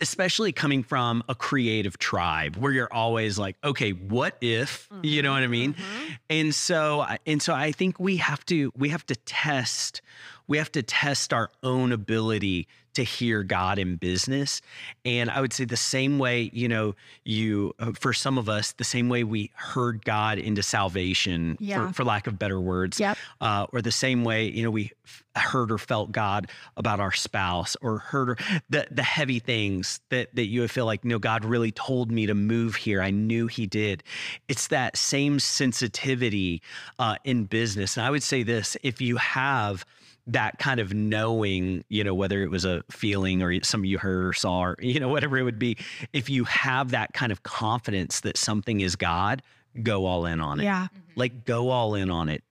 especially 0.00 0.52
coming 0.52 0.82
from 0.82 1.22
a 1.28 1.34
creative 1.34 1.98
tribe 1.98 2.56
where 2.56 2.72
you're 2.72 2.92
always 2.92 3.38
like, 3.38 3.56
okay, 3.62 3.92
what 3.92 4.36
if? 4.40 4.88
You 5.02 5.22
know 5.22 5.30
mm-hmm, 5.30 5.34
what 5.36 5.42
I 5.44 5.46
mean? 5.46 5.74
Mm-hmm. 5.74 6.12
And 6.30 6.54
so, 6.54 7.00
I- 7.00 7.18
and 7.26 7.40
so, 7.40 7.54
I 7.54 7.72
think 7.72 7.98
we 8.00 8.16
have 8.16 8.44
to 8.46 8.72
we 8.76 8.88
have 8.90 9.06
to 9.06 9.16
test 9.16 10.02
we 10.48 10.58
have 10.58 10.70
to 10.72 10.82
test 10.82 11.32
our 11.32 11.50
own 11.62 11.92
ability 11.92 12.68
to 12.96 13.04
hear 13.04 13.42
God 13.42 13.78
in 13.78 13.96
business. 13.96 14.60
And 15.04 15.30
I 15.30 15.40
would 15.40 15.52
say 15.52 15.64
the 15.64 15.76
same 15.76 16.18
way, 16.18 16.50
you 16.52 16.68
know, 16.68 16.94
you 17.24 17.72
uh, 17.78 17.92
for 17.92 18.12
some 18.12 18.36
of 18.36 18.48
us, 18.48 18.72
the 18.72 18.84
same 18.84 19.08
way 19.08 19.24
we 19.24 19.50
heard 19.54 20.04
God 20.04 20.38
into 20.38 20.62
salvation, 20.62 21.56
Yeah. 21.60 21.88
for, 21.88 21.94
for 21.94 22.04
lack 22.04 22.26
of 22.26 22.38
better 22.38 22.60
words, 22.60 22.98
Yep. 23.00 23.16
uh, 23.40 23.66
or 23.72 23.80
the 23.82 23.92
same 23.92 24.24
way 24.24 24.50
you 24.50 24.62
know 24.62 24.70
we 24.70 24.92
f- 25.04 25.24
heard 25.44 25.70
or 25.70 25.78
felt 25.78 26.10
God 26.12 26.50
about 26.76 26.98
our 27.00 27.12
spouse, 27.12 27.76
or 27.80 27.98
heard 27.98 28.28
or, 28.30 28.36
the 28.70 28.86
the 28.90 29.02
heavy 29.02 29.38
things 29.38 30.00
that 30.10 30.34
that 30.34 30.46
you 30.46 30.66
feel 30.68 30.86
like 30.86 31.04
no 31.04 31.18
God 31.18 31.44
really 31.44 31.70
told 31.72 32.10
me 32.10 32.26
to 32.26 32.34
move 32.34 32.76
here. 32.76 33.00
I 33.02 33.10
knew 33.10 33.46
He 33.46 33.66
did. 33.66 34.02
It's 34.48 34.68
that 34.68 34.96
same 34.96 35.38
sensitivity 35.38 36.62
uh, 36.98 37.16
in 37.24 37.44
business, 37.44 37.96
and 37.96 38.06
I 38.06 38.10
would 38.10 38.22
say 38.22 38.42
this: 38.42 38.76
if 38.82 39.00
you 39.00 39.16
have 39.18 39.84
that 40.26 40.58
kind 40.58 40.80
of 40.80 40.92
knowing, 40.92 41.84
you 41.88 42.02
know, 42.02 42.14
whether 42.14 42.42
it 42.42 42.50
was 42.50 42.64
a 42.64 42.82
feeling 42.90 43.42
or 43.42 43.62
some 43.62 43.84
you 43.84 43.98
heard 43.98 44.24
or 44.24 44.32
saw, 44.32 44.64
or, 44.64 44.76
you 44.80 44.98
know, 44.98 45.08
whatever 45.08 45.38
it 45.38 45.44
would 45.44 45.58
be, 45.58 45.76
if 46.12 46.28
you 46.28 46.44
have 46.44 46.90
that 46.90 47.12
kind 47.12 47.30
of 47.30 47.42
confidence 47.44 48.20
that 48.20 48.36
something 48.36 48.80
is 48.80 48.96
God, 48.96 49.42
go 49.82 50.04
all 50.06 50.26
in 50.26 50.40
on 50.40 50.60
it. 50.60 50.64
Yeah. 50.64 50.84
Mm-hmm. 50.86 51.12
Like 51.14 51.44
go 51.44 51.70
all 51.70 51.94
in 51.94 52.10
on 52.10 52.28
it. 52.28 52.42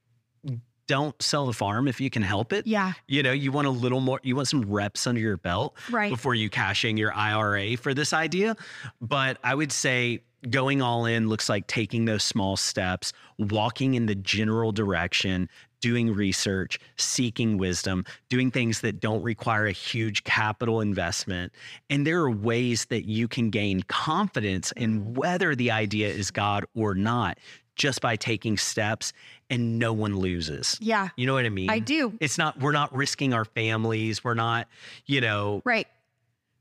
Don't 0.87 1.19
sell 1.21 1.47
the 1.47 1.53
farm 1.53 1.87
if 1.87 1.99
you 1.99 2.11
can 2.11 2.21
help 2.21 2.53
it. 2.53 2.67
Yeah. 2.67 2.93
You 3.07 3.23
know, 3.23 3.31
you 3.31 3.51
want 3.51 3.65
a 3.65 3.71
little 3.71 3.99
more, 3.99 4.19
you 4.21 4.35
want 4.35 4.47
some 4.47 4.61
reps 4.61 5.07
under 5.07 5.19
your 5.19 5.35
belt 5.35 5.75
Right. 5.89 6.11
before 6.11 6.35
you 6.35 6.49
cash 6.49 6.85
in 6.85 6.95
your 6.95 7.11
IRA 7.11 7.75
for 7.75 7.95
this 7.95 8.13
idea. 8.13 8.55
But 9.01 9.39
I 9.43 9.55
would 9.55 9.71
say 9.71 10.21
going 10.47 10.83
all 10.83 11.05
in 11.05 11.27
looks 11.27 11.49
like 11.49 11.65
taking 11.65 12.05
those 12.05 12.23
small 12.23 12.55
steps, 12.55 13.13
walking 13.39 13.95
in 13.95 14.05
the 14.05 14.13
general 14.13 14.71
direction, 14.71 15.49
doing 15.85 16.11
research, 16.11 16.79
seeking 16.97 17.59
wisdom, 17.59 18.03
doing 18.27 18.49
things 18.49 18.81
that 18.81 18.99
don't 18.99 19.21
require 19.21 19.67
a 19.67 19.71
huge 19.71 20.23
capital 20.23 20.81
investment. 20.81 21.53
And 21.91 22.07
there 22.07 22.21
are 22.21 22.31
ways 22.31 22.85
that 22.85 23.07
you 23.07 23.27
can 23.27 23.51
gain 23.51 23.83
confidence 23.83 24.71
in 24.71 25.13
whether 25.13 25.53
the 25.55 25.69
idea 25.69 26.07
is 26.07 26.31
God 26.31 26.65
or 26.73 26.95
not 26.95 27.37
just 27.75 28.01
by 28.01 28.15
taking 28.15 28.57
steps 28.57 29.13
and 29.51 29.77
no 29.77 29.93
one 29.93 30.17
loses. 30.17 30.75
Yeah. 30.81 31.09
You 31.17 31.27
know 31.27 31.35
what 31.35 31.45
I 31.45 31.49
mean? 31.49 31.69
I 31.69 31.77
do. 31.77 32.13
It's 32.19 32.39
not, 32.39 32.59
we're 32.59 32.71
not 32.71 32.95
risking 32.95 33.35
our 33.35 33.45
families. 33.45 34.23
We're 34.23 34.33
not, 34.33 34.67
you 35.05 35.21
know, 35.21 35.61
Right. 35.65 35.85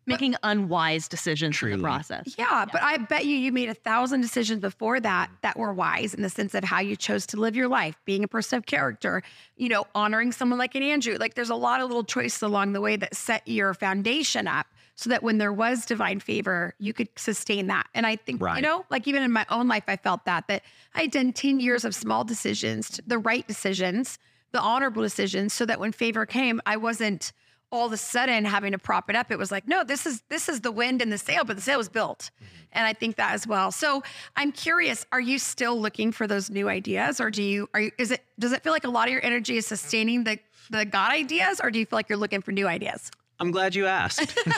Making 0.06 0.36
unwise 0.42 1.08
decisions 1.08 1.62
in 1.62 1.70
the 1.70 1.78
process. 1.78 2.34
Yeah, 2.36 2.66
but 2.70 2.82
I 2.82 2.98
bet 2.98 3.24
you 3.24 3.36
you 3.36 3.52
made 3.52 3.70
a 3.70 3.74
thousand 3.74 4.20
decisions 4.20 4.60
before 4.60 5.00
that 5.00 5.30
that 5.42 5.58
were 5.58 5.72
wise 5.72 6.12
in 6.12 6.22
the 6.22 6.28
sense 6.28 6.54
of 6.54 6.62
how 6.64 6.80
you 6.80 6.94
chose 6.94 7.26
to 7.28 7.38
live 7.38 7.56
your 7.56 7.68
life, 7.68 7.96
being 8.04 8.22
a 8.22 8.28
person 8.28 8.58
of 8.58 8.66
character, 8.66 9.22
you 9.56 9.68
know, 9.68 9.86
honoring 9.94 10.32
someone 10.32 10.58
like 10.58 10.74
an 10.74 10.82
Andrew. 10.82 11.16
Like 11.18 11.34
there's 11.34 11.50
a 11.50 11.54
lot 11.54 11.80
of 11.80 11.88
little 11.88 12.04
choices 12.04 12.42
along 12.42 12.74
the 12.74 12.80
way 12.80 12.96
that 12.96 13.14
set 13.14 13.46
your 13.48 13.72
foundation 13.72 14.46
up 14.46 14.66
so 14.96 15.10
that 15.10 15.22
when 15.22 15.38
there 15.38 15.52
was 15.52 15.86
divine 15.86 16.20
favor, 16.20 16.74
you 16.78 16.92
could 16.92 17.08
sustain 17.16 17.66
that. 17.66 17.86
And 17.94 18.06
I 18.06 18.16
think, 18.16 18.40
right. 18.40 18.56
you 18.56 18.62
know, 18.62 18.84
like 18.90 19.08
even 19.08 19.22
in 19.22 19.32
my 19.32 19.44
own 19.50 19.68
life, 19.68 19.84
I 19.88 19.96
felt 19.96 20.24
that, 20.26 20.46
that 20.48 20.62
I 20.94 21.02
had 21.02 21.10
done 21.10 21.32
10 21.32 21.60
years 21.60 21.84
of 21.84 21.94
small 21.94 22.24
decisions, 22.24 23.00
the 23.06 23.18
right 23.18 23.46
decisions, 23.46 24.18
the 24.52 24.60
honorable 24.60 25.02
decisions, 25.02 25.52
so 25.52 25.66
that 25.66 25.80
when 25.80 25.92
favor 25.92 26.26
came, 26.26 26.60
I 26.64 26.76
wasn't 26.76 27.32
all 27.74 27.86
of 27.86 27.92
a 27.92 27.96
sudden 27.96 28.44
having 28.44 28.72
to 28.72 28.78
prop 28.78 29.10
it 29.10 29.16
up. 29.16 29.30
It 29.30 29.38
was 29.38 29.50
like, 29.50 29.66
no, 29.66 29.84
this 29.84 30.06
is 30.06 30.22
this 30.28 30.48
is 30.48 30.60
the 30.60 30.70
wind 30.70 31.02
and 31.02 31.12
the 31.12 31.18
sail, 31.18 31.44
but 31.44 31.56
the 31.56 31.62
sail 31.62 31.78
was 31.78 31.88
built. 31.88 32.30
And 32.72 32.86
I 32.86 32.92
think 32.92 33.16
that 33.16 33.34
as 33.34 33.46
well. 33.46 33.70
So 33.72 34.02
I'm 34.36 34.52
curious, 34.52 35.06
are 35.12 35.20
you 35.20 35.38
still 35.38 35.80
looking 35.80 36.12
for 36.12 36.26
those 36.26 36.50
new 36.50 36.68
ideas 36.68 37.20
or 37.20 37.30
do 37.30 37.42
you 37.42 37.68
are 37.74 37.80
you 37.80 37.90
is 37.98 38.10
it 38.12 38.24
does 38.38 38.52
it 38.52 38.62
feel 38.62 38.72
like 38.72 38.84
a 38.84 38.90
lot 38.90 39.08
of 39.08 39.12
your 39.12 39.24
energy 39.24 39.56
is 39.56 39.66
sustaining 39.66 40.24
the 40.24 40.38
the 40.70 40.84
God 40.84 41.12
ideas 41.12 41.60
or 41.62 41.70
do 41.70 41.78
you 41.78 41.86
feel 41.86 41.98
like 41.98 42.08
you're 42.08 42.18
looking 42.18 42.42
for 42.42 42.52
new 42.52 42.66
ideas? 42.66 43.10
I'm 43.40 43.50
glad 43.50 43.74
you 43.74 43.86
asked. 43.86 44.38
uh, 44.46 44.52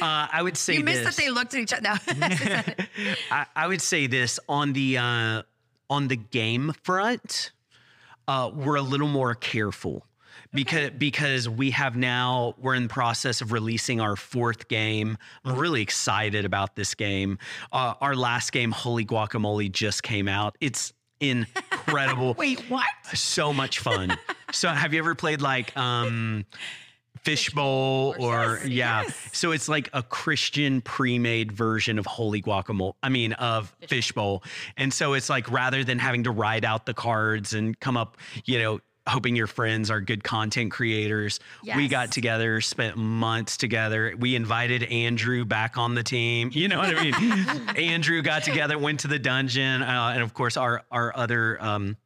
I 0.00 0.40
would 0.42 0.56
say 0.56 0.74
you 0.74 0.84
missed 0.84 1.04
this. 1.04 1.16
that 1.16 1.22
they 1.22 1.30
looked 1.30 1.54
at 1.54 1.60
each 1.60 1.72
other. 1.72 1.82
No. 2.16 2.26
I, 3.30 3.46
I 3.54 3.66
would 3.68 3.80
say 3.80 4.08
this 4.08 4.40
on 4.48 4.72
the 4.72 4.98
uh, 4.98 5.42
on 5.88 6.08
the 6.08 6.16
game 6.16 6.72
front, 6.82 7.52
uh, 8.26 8.50
we're 8.52 8.74
a 8.74 8.82
little 8.82 9.06
more 9.06 9.36
careful 9.36 10.04
because 10.54 10.90
because 10.90 11.48
we 11.48 11.70
have 11.72 11.96
now 11.96 12.54
we're 12.58 12.74
in 12.74 12.84
the 12.84 12.88
process 12.88 13.40
of 13.40 13.52
releasing 13.52 14.00
our 14.00 14.16
fourth 14.16 14.68
game. 14.68 15.18
I'm 15.44 15.56
really 15.56 15.82
excited 15.82 16.44
about 16.44 16.76
this 16.76 16.94
game. 16.94 17.38
Uh, 17.72 17.94
our 18.00 18.14
last 18.14 18.52
game, 18.52 18.70
Holy 18.70 19.04
Guacamole, 19.04 19.70
just 19.70 20.02
came 20.02 20.28
out. 20.28 20.56
It's 20.60 20.92
incredible. 21.20 22.34
Wait, 22.38 22.60
what? 22.70 22.86
so 23.12 23.52
much 23.52 23.78
fun. 23.80 24.16
so 24.52 24.68
have 24.68 24.92
you 24.92 24.98
ever 25.00 25.14
played 25.14 25.42
like 25.42 25.76
um 25.76 26.44
Fishbowl 27.22 28.14
or 28.18 28.60
Yes, 28.62 28.66
yeah. 28.66 29.02
yes. 29.02 29.28
So 29.32 29.52
it's 29.52 29.68
like 29.68 29.88
a 29.92 30.02
Christian 30.02 30.80
pre-made 30.82 31.52
version 31.52 31.98
of 31.98 32.04
Holy 32.06 32.42
Guacamole. 32.42 32.94
I 33.02 33.08
mean 33.08 33.32
of 33.34 33.74
Fishbowl. 33.88 34.42
And 34.76 34.92
so 34.92 35.14
it's 35.14 35.30
like 35.30 35.50
rather 35.50 35.84
than 35.84 35.98
having 35.98 36.24
to 36.24 36.30
write 36.30 36.64
out 36.64 36.84
the 36.86 36.92
cards 36.94 37.54
and 37.54 37.78
come 37.80 37.96
up, 37.96 38.18
you 38.44 38.58
know, 38.58 38.80
hoping 39.06 39.36
your 39.36 39.46
friends 39.46 39.90
are 39.90 40.00
good 40.00 40.24
content 40.24 40.70
creators. 40.72 41.40
We 41.76 41.88
got 41.88 42.10
together, 42.12 42.60
spent 42.60 42.96
months 42.96 43.56
together. 43.56 44.14
We 44.18 44.34
invited 44.34 44.84
Andrew 44.84 45.44
back 45.44 45.76
on 45.76 45.94
the 45.94 46.02
team. 46.02 46.50
You 46.52 46.68
know 46.68 46.78
what 46.78 46.96
I 46.96 47.02
mean? 47.02 47.68
Andrew 47.76 48.22
got 48.22 48.44
together, 48.44 48.78
went 48.78 49.00
to 49.00 49.08
the 49.08 49.18
dungeon, 49.18 49.82
uh, 49.82 50.12
and 50.14 50.22
of 50.22 50.32
course 50.34 50.56
our 50.56 50.82
our 50.90 51.14
other 51.16 51.62
um 51.62 51.96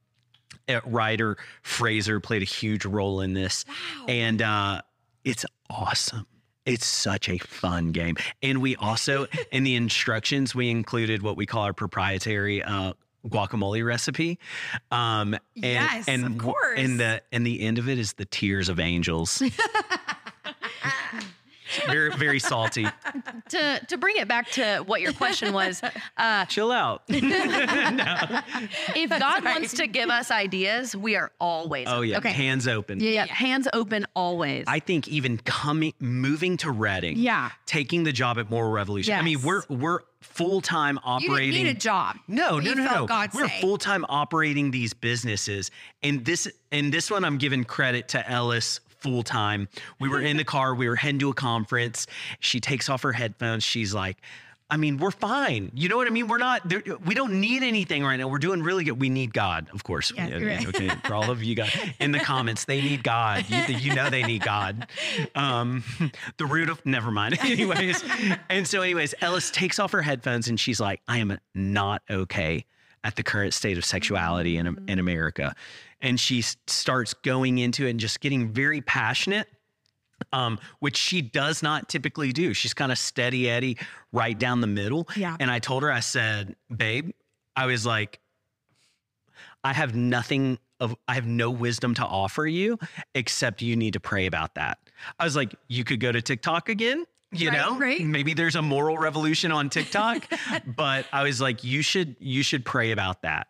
uh, 0.68 0.80
writer 0.84 1.36
Fraser 1.62 2.20
played 2.20 2.42
a 2.42 2.46
huge 2.46 2.84
role 2.84 3.20
in 3.20 3.32
this, 3.32 3.64
Wow. 4.00 4.06
and 4.08 4.42
uh, 4.42 4.82
it's 5.24 5.46
awesome. 5.70 6.26
It's 6.66 6.84
such 6.84 7.30
a 7.30 7.38
fun 7.38 7.92
game, 7.92 8.16
and 8.42 8.60
we 8.60 8.76
also 8.76 9.26
in 9.50 9.64
the 9.64 9.74
instructions 9.76 10.54
we 10.54 10.68
included 10.70 11.22
what 11.22 11.36
we 11.36 11.46
call 11.46 11.62
our 11.62 11.72
proprietary. 11.72 12.62
Uh, 12.62 12.92
guacamole 13.28 13.84
recipe 13.84 14.38
um 14.90 15.34
and 15.34 15.40
Yes, 15.54 16.08
and 16.08 16.24
of 16.24 16.38
course. 16.38 16.78
and 16.78 16.98
the 17.00 17.22
and 17.32 17.46
the 17.46 17.60
end 17.60 17.78
of 17.78 17.88
it 17.88 17.98
is 17.98 18.14
the 18.14 18.24
tears 18.24 18.68
of 18.68 18.80
angels. 18.80 19.42
Very 21.86 22.10
very 22.16 22.40
salty. 22.40 22.86
To 23.50 23.80
to 23.88 23.98
bring 23.98 24.16
it 24.16 24.26
back 24.26 24.50
to 24.52 24.78
what 24.86 25.02
your 25.02 25.12
question 25.12 25.52
was, 25.52 25.82
uh, 26.16 26.46
chill 26.46 26.72
out. 26.72 27.02
If 27.10 29.10
God 29.10 29.44
wants 29.44 29.74
to 29.74 29.86
give 29.86 30.08
us 30.08 30.30
ideas, 30.30 30.96
we 30.96 31.14
are 31.16 31.30
always 31.38 31.86
oh 31.88 32.00
yeah. 32.00 32.16
Okay. 32.18 32.30
hands 32.32 32.66
open. 32.66 33.00
Yeah, 33.00 33.26
hands 33.26 33.68
open 33.74 34.06
always. 34.16 34.64
I 34.66 34.80
think 34.80 35.08
even 35.08 35.36
coming, 35.38 35.92
moving 36.00 36.56
to 36.58 36.70
Redding, 36.70 37.18
Yeah. 37.18 37.50
taking 37.66 38.04
the 38.04 38.12
job 38.12 38.38
at 38.38 38.48
Moral 38.50 38.70
Revolution. 38.72 39.14
I 39.14 39.22
mean, 39.22 39.42
we're 39.42 39.62
we're 39.68 40.00
full 40.20 40.60
time 40.60 40.96
You 40.96 41.00
operating. 41.04 41.50
didn't 41.52 41.64
need 41.66 41.70
a 41.70 41.78
job. 41.78 42.16
no, 42.26 42.58
no, 42.58 42.70
You 42.70 42.74
no, 42.74 42.84
no. 42.84 43.06
God 43.06 43.30
we're 43.34 43.48
full 43.48 43.78
time 43.78 44.04
operating 44.08 44.70
these 44.70 44.92
businesses, 44.94 45.70
and 46.02 46.24
this 46.24 46.48
and 46.72 46.92
this 46.92 47.10
one, 47.10 47.24
I'm 47.24 47.38
giving 47.38 47.64
credit 47.64 48.08
to 48.08 48.30
Elles 48.30 48.80
full 49.00 49.22
time. 49.22 49.68
We 50.00 50.08
were 50.08 50.20
in 50.20 50.36
the 50.36 50.44
car. 50.56 50.74
We 50.74 50.88
were 50.88 50.96
heading 50.96 51.20
to 51.20 51.30
a 51.30 51.34
conference. 51.34 52.06
She 52.40 52.58
takes 52.60 52.88
off 52.88 53.02
her 53.02 53.12
headphones. 53.12 53.62
She's 53.64 53.94
like. 53.94 54.16
I 54.70 54.76
mean, 54.76 54.98
we're 54.98 55.10
fine. 55.10 55.70
You 55.74 55.88
know 55.88 55.96
what 55.96 56.06
I 56.06 56.10
mean? 56.10 56.28
We're 56.28 56.36
not. 56.36 56.70
We 57.06 57.14
don't 57.14 57.40
need 57.40 57.62
anything 57.62 58.04
right 58.04 58.16
now. 58.16 58.28
We're 58.28 58.38
doing 58.38 58.62
really 58.62 58.84
good. 58.84 59.00
We 59.00 59.08
need 59.08 59.32
God, 59.32 59.68
of 59.72 59.82
course. 59.82 60.12
Yeah, 60.14 60.38
right. 60.38 60.66
Okay, 60.68 60.90
for 61.04 61.14
all 61.14 61.30
of 61.30 61.42
you 61.42 61.54
guys 61.54 61.74
in 61.98 62.12
the 62.12 62.18
comments, 62.18 62.66
they 62.66 62.82
need 62.82 63.02
God. 63.02 63.46
You, 63.48 63.76
you 63.76 63.94
know 63.94 64.10
they 64.10 64.24
need 64.24 64.42
God. 64.42 64.86
Um, 65.34 65.84
the 66.36 66.44
root 66.44 66.68
of 66.68 66.84
never 66.84 67.10
mind. 67.10 67.38
anyways, 67.42 68.04
and 68.50 68.68
so 68.68 68.82
anyways, 68.82 69.14
Elles 69.22 69.50
takes 69.50 69.78
off 69.78 69.92
her 69.92 70.02
headphones 70.02 70.48
and 70.48 70.60
she's 70.60 70.80
like, 70.80 71.00
"I 71.08 71.18
am 71.18 71.38
not 71.54 72.02
okay 72.10 72.66
at 73.04 73.16
the 73.16 73.22
current 73.22 73.54
state 73.54 73.78
of 73.78 73.86
sexuality 73.86 74.58
in 74.58 74.84
in 74.86 74.98
America," 74.98 75.54
and 76.02 76.20
she 76.20 76.42
starts 76.42 77.14
going 77.14 77.56
into 77.56 77.86
it 77.86 77.90
and 77.90 78.00
just 78.00 78.20
getting 78.20 78.52
very 78.52 78.82
passionate 78.82 79.48
um, 80.32 80.58
which 80.80 80.96
she 80.96 81.20
does 81.22 81.62
not 81.62 81.88
typically 81.88 82.32
do. 82.32 82.54
She's 82.54 82.74
kind 82.74 82.92
of 82.92 82.98
steady 82.98 83.48
Eddie 83.48 83.78
right 84.12 84.38
down 84.38 84.60
the 84.60 84.66
middle. 84.66 85.08
Yeah. 85.16 85.36
And 85.40 85.50
I 85.50 85.58
told 85.58 85.82
her, 85.82 85.92
I 85.92 86.00
said, 86.00 86.56
babe, 86.74 87.10
I 87.56 87.66
was 87.66 87.84
like, 87.86 88.20
I 89.64 89.72
have 89.72 89.94
nothing 89.94 90.58
of, 90.80 90.94
I 91.08 91.14
have 91.14 91.26
no 91.26 91.50
wisdom 91.50 91.94
to 91.94 92.04
offer 92.04 92.46
you 92.46 92.78
except 93.14 93.62
you 93.62 93.76
need 93.76 93.94
to 93.94 94.00
pray 94.00 94.26
about 94.26 94.54
that. 94.54 94.78
I 95.18 95.24
was 95.24 95.36
like, 95.36 95.54
you 95.68 95.84
could 95.84 96.00
go 96.00 96.12
to 96.12 96.22
TikTok 96.22 96.68
again. 96.68 97.04
You 97.30 97.50
Right, 97.50 97.58
know, 97.58 97.78
right. 97.78 98.00
maybe 98.00 98.32
there's 98.32 98.56
a 98.56 98.62
moral 98.62 98.96
revolution 98.96 99.52
on 99.52 99.68
TikTok, 99.68 100.26
but 100.66 101.04
I 101.12 101.24
was 101.24 101.40
like, 101.42 101.62
you 101.62 101.82
should, 101.82 102.16
you 102.20 102.42
should 102.42 102.64
pray 102.64 102.90
about 102.90 103.20
that. 103.22 103.48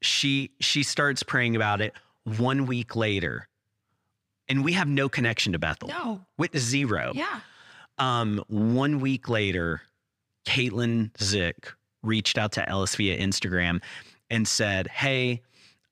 She, 0.00 0.52
she 0.60 0.84
starts 0.84 1.24
praying 1.24 1.56
about 1.56 1.80
it 1.80 1.92
one 2.24 2.66
week 2.66 2.94
later 2.94 3.48
and 4.50 4.62
we 4.64 4.72
have 4.74 4.88
no 4.88 5.08
connection 5.08 5.52
to 5.54 5.58
Bethel. 5.58 5.88
No. 5.88 6.20
With 6.36 6.58
zero. 6.58 7.12
Yeah. 7.14 7.40
Um, 7.98 8.42
one 8.48 9.00
week 9.00 9.28
later, 9.30 9.80
Caitlin 10.44 11.10
Zick 11.22 11.72
reached 12.02 12.36
out 12.38 12.52
to 12.52 12.68
Elles 12.68 12.94
via 12.94 13.18
Instagram 13.18 13.80
and 14.30 14.46
said, 14.46 14.88
Hey, 14.88 15.42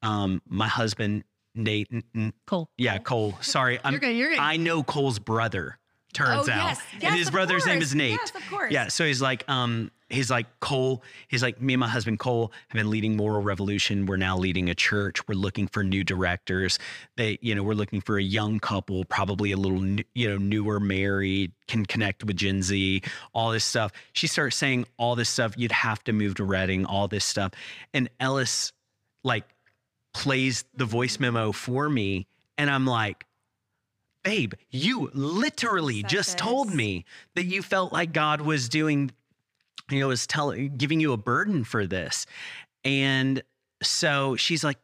um, 0.03 0.42
my 0.47 0.68
husband, 0.68 1.25
Nate, 1.55 1.88
n- 1.92 2.03
n- 2.14 2.33
Cole. 2.47 2.71
yeah, 2.77 2.99
Cole, 2.99 3.37
sorry. 3.40 3.79
I'm, 3.85 3.92
You're 3.92 4.01
good. 4.01 4.16
You're 4.16 4.31
good. 4.31 4.38
I 4.38 4.57
know 4.57 4.83
Cole's 4.83 5.18
brother, 5.18 5.79
turns 6.14 6.49
Oh, 6.49 6.53
out. 6.53 6.68
yes. 6.68 6.81
and 6.94 7.03
Yes, 7.03 7.14
his 7.18 7.27
of 7.29 7.33
brother's 7.35 7.66
name 7.66 7.83
is 7.83 7.94
Nate. 7.94 8.12
Yes, 8.12 8.33
of 8.35 8.49
course. 8.51 8.73
Yeah. 8.73 8.88
So 8.88 9.05
he's 9.05 9.21
like, 9.23 9.44
um, 9.49 9.90
he's 10.11 10.31
like, 10.31 10.47
Cole, 10.61 11.03
he's 11.29 11.42
like, 11.42 11.61
me 11.61 11.75
and 11.75 11.81
my 11.81 11.88
husband 11.88 12.18
Cole 12.18 12.53
have 12.68 12.79
been 12.79 12.90
leading 12.90 13.16
Moral 13.16 13.42
Revolution. 13.42 14.07
We're 14.07 14.16
now 14.16 14.37
leading 14.37 14.71
a 14.71 14.75
church. 14.75 15.27
We're 15.29 15.35
looking 15.35 15.68
for 15.68 15.85
new 15.85 16.03
directors. 16.05 16.79
They, 17.16 17.38
you 17.42 17.55
know, 17.55 17.62
we're 17.62 17.75
looking 17.75 18.01
for 18.01 18.18
a 18.18 18.23
young 18.23 18.59
couple, 18.59 19.05
probably 19.05 19.53
a 19.53 19.57
little, 19.57 19.85
you 20.14 20.29
know, 20.29 20.38
newer 20.38 20.81
married, 20.81 21.53
can 21.66 21.85
connect 21.85 22.25
with 22.25 22.37
Gen 22.37 22.62
Z, 22.62 23.03
all 23.35 23.51
this 23.51 23.64
stuff. 23.64 23.92
She 24.12 24.27
starts 24.27 24.57
saying 24.57 24.87
all 24.97 25.14
this 25.14 25.29
stuff. 25.29 25.55
You'd 25.57 25.73
have 25.73 26.03
to 26.05 26.12
move 26.12 26.37
to 26.37 26.44
Redding, 26.44 26.87
all 26.87 27.09
this 27.09 27.25
stuff. 27.25 27.53
And 27.92 28.09
Elles, 28.18 28.73
like, 29.25 29.44
plays 30.14 30.64
the 30.75 30.85
voice 30.85 31.21
memo 31.21 31.53
for 31.53 31.88
me. 31.88 32.27
And 32.57 32.71
I'm 32.71 32.87
like, 32.87 33.25
babe, 34.25 34.55
you 34.71 35.11
literally 35.14 36.03
just 36.03 36.37
told 36.37 36.75
me 36.75 37.05
that 37.35 37.44
you 37.44 37.62
felt 37.62 37.92
like 37.92 38.12
God 38.12 38.40
was 38.40 38.68
doing, 38.68 39.11
you 39.90 40.01
know, 40.01 40.09
was 40.09 40.27
telling, 40.27 40.77
giving 40.77 41.01
you 41.01 41.12
a 41.12 41.16
burden 41.16 41.64
for 41.64 41.87
this. 41.87 42.27
And 42.85 43.42
so 43.83 44.37
she's 44.37 44.64
like, 44.64 44.79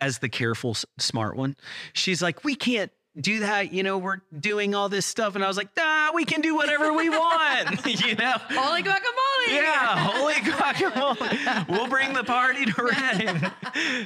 as 0.00 0.18
the 0.18 0.28
careful, 0.28 0.76
smart 0.98 1.36
one, 1.36 1.56
she's 1.92 2.20
like, 2.22 2.44
we 2.44 2.54
can't 2.54 2.92
do 3.18 3.40
that. 3.40 3.72
You 3.72 3.82
know, 3.82 3.98
we're 3.98 4.18
doing 4.38 4.74
all 4.74 4.88
this 4.88 5.06
stuff. 5.06 5.34
And 5.34 5.44
I 5.44 5.48
was 5.48 5.56
like, 5.56 5.68
ah, 5.78 6.10
we 6.14 6.24
can 6.24 6.40
do 6.40 6.54
whatever 6.54 6.92
we 6.92 7.08
want, 7.08 7.86
you 8.04 8.14
know? 8.16 8.34
Holy 8.50 8.82
guacamole. 8.82 9.23
Yeah, 9.48 9.96
holy 10.10 10.34
guacamole. 10.34 11.68
We'll 11.68 11.88
bring 11.88 12.12
the 12.12 12.24
party 12.24 12.64
to 12.66 12.82
Redding. 12.82 13.50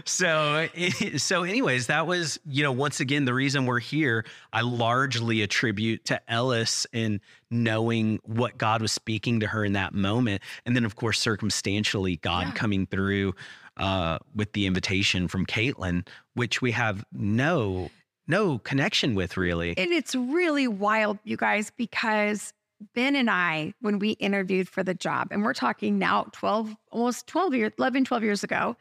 So, 0.04 0.68
so, 1.16 1.42
anyways, 1.44 1.86
that 1.88 2.06
was, 2.06 2.38
you 2.46 2.62
know, 2.62 2.72
once 2.72 3.00
again, 3.00 3.24
the 3.24 3.34
reason 3.34 3.66
we're 3.66 3.78
here, 3.80 4.24
I 4.52 4.62
largely 4.62 5.42
attribute 5.42 6.04
to 6.06 6.20
Elles 6.30 6.86
and 6.92 7.20
knowing 7.50 8.20
what 8.24 8.58
God 8.58 8.82
was 8.82 8.92
speaking 8.92 9.40
to 9.40 9.46
her 9.48 9.64
in 9.64 9.72
that 9.74 9.94
moment. 9.94 10.42
And 10.66 10.74
then, 10.76 10.84
of 10.84 10.96
course, 10.96 11.18
circumstantially, 11.18 12.16
God 12.16 12.46
Yeah. 12.48 12.52
coming 12.52 12.86
through 12.86 13.34
uh, 13.76 14.18
with 14.34 14.52
the 14.52 14.66
invitation 14.66 15.28
from 15.28 15.46
Caitlin, 15.46 16.06
which 16.34 16.60
we 16.60 16.72
have 16.72 17.04
no, 17.12 17.90
no 18.26 18.58
connection 18.58 19.14
with 19.14 19.36
really. 19.36 19.76
And 19.78 19.92
it's 19.92 20.14
really 20.16 20.66
wild, 20.66 21.18
you 21.24 21.36
guys, 21.36 21.70
because 21.76 22.52
Ben 22.94 23.16
and 23.16 23.28
I, 23.30 23.74
when 23.80 23.98
we 23.98 24.10
interviewed 24.12 24.68
for 24.68 24.82
the 24.82 24.94
job, 24.94 25.28
and 25.30 25.42
we're 25.42 25.54
talking 25.54 25.98
now 25.98 26.26
12, 26.32 26.74
almost 26.92 27.26
12 27.26 27.54
years, 27.54 27.72
11, 27.78 28.04
12 28.04 28.22
years 28.22 28.44
ago, 28.44 28.76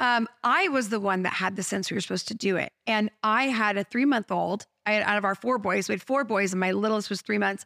um, 0.00 0.28
I 0.44 0.68
was 0.68 0.90
the 0.90 1.00
one 1.00 1.22
that 1.24 1.32
had 1.32 1.56
the 1.56 1.62
sense 1.62 1.90
we 1.90 1.96
were 1.96 2.00
supposed 2.00 2.28
to 2.28 2.34
do 2.34 2.56
it. 2.56 2.72
And 2.86 3.10
I 3.22 3.44
had 3.48 3.76
a 3.76 3.84
three 3.84 4.04
month 4.04 4.30
old. 4.30 4.66
I 4.86 4.92
had, 4.92 5.02
out 5.02 5.18
of 5.18 5.24
our 5.24 5.34
four 5.34 5.58
boys, 5.58 5.88
we 5.88 5.94
had 5.94 6.02
four 6.02 6.24
boys, 6.24 6.52
and 6.52 6.60
my 6.60 6.70
littlest 6.72 7.10
was 7.10 7.20
three 7.20 7.38
months. 7.38 7.64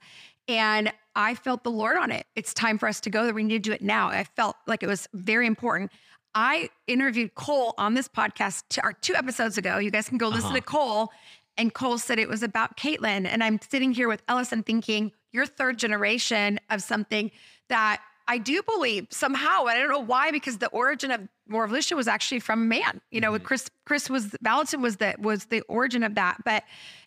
And 0.48 0.92
I 1.14 1.35
felt 1.35 1.62
the 1.62 1.70
Lord 1.70 1.96
on 1.98 2.11
it. 2.11 2.27
It's 2.35 2.55
time 2.55 2.79
for 2.79 2.88
us 2.88 3.01
to 3.03 3.11
go 3.11 3.25
there. 3.25 3.35
We 3.35 3.44
need 3.44 3.62
to 3.62 3.70
do 3.70 3.72
it 3.72 3.83
now. 3.83 4.09
I 4.09 4.25
felt 4.25 4.57
like 4.66 4.83
it 4.83 4.87
was 4.88 5.09
very 5.12 5.46
important. 5.46 5.92
I 6.35 6.70
interviewed 6.87 7.35
Cole 7.35 7.75
on 7.77 7.92
this 7.94 8.09
podcast 8.09 8.64
t- 8.70 8.81
or 8.83 8.94
two 8.94 9.14
episodes 9.14 9.59
ago. 9.59 9.77
You 9.79 9.90
guys 9.90 10.09
can 10.09 10.16
go 10.18 10.29
listen 10.29 10.46
Uh-huh. 10.46 10.57
to 10.57 10.62
Cole. 10.62 11.12
And 11.59 11.75
Cole 11.75 11.98
said 11.98 12.18
it 12.18 12.31
was 12.31 12.42
about 12.42 12.79
Caitlin. 12.79 13.27
And 13.27 13.44
I'm 13.44 13.61
sitting 13.61 13.92
here 13.92 14.09
with 14.09 14.22
Ellison 14.27 14.62
thinking, 14.62 15.12
you're 15.33 15.47
third 15.47 15.79
generation 15.79 16.61
of 16.71 16.83
something 16.83 17.31
that 17.68 18.03
I 18.29 18.38
do 18.38 18.62
believe 18.62 19.09
somehow. 19.11 19.66
I 19.66 19.77
don't 19.77 19.88
know 19.88 19.99
why, 19.99 20.31
because 20.31 20.59
the 20.59 20.68
origin 20.68 21.11
of 21.11 21.29
Moral 21.49 21.66
Revolution 21.66 21.97
was 21.97 22.09
actually 22.09 22.40
from 22.40 22.68
man. 22.68 23.01
You 23.11 23.21
know, 23.21 23.33
mm-hmm. 23.33 23.45
Chris 23.45 23.68
Chris 23.85 24.09
was 24.09 24.27
Vallotton 24.45 24.81
was 24.81 24.97
the 24.99 25.14
was 25.18 25.47
the 25.47 25.62
origin 25.62 26.03
of 26.03 26.14
that. 26.14 26.38
But 26.45 26.64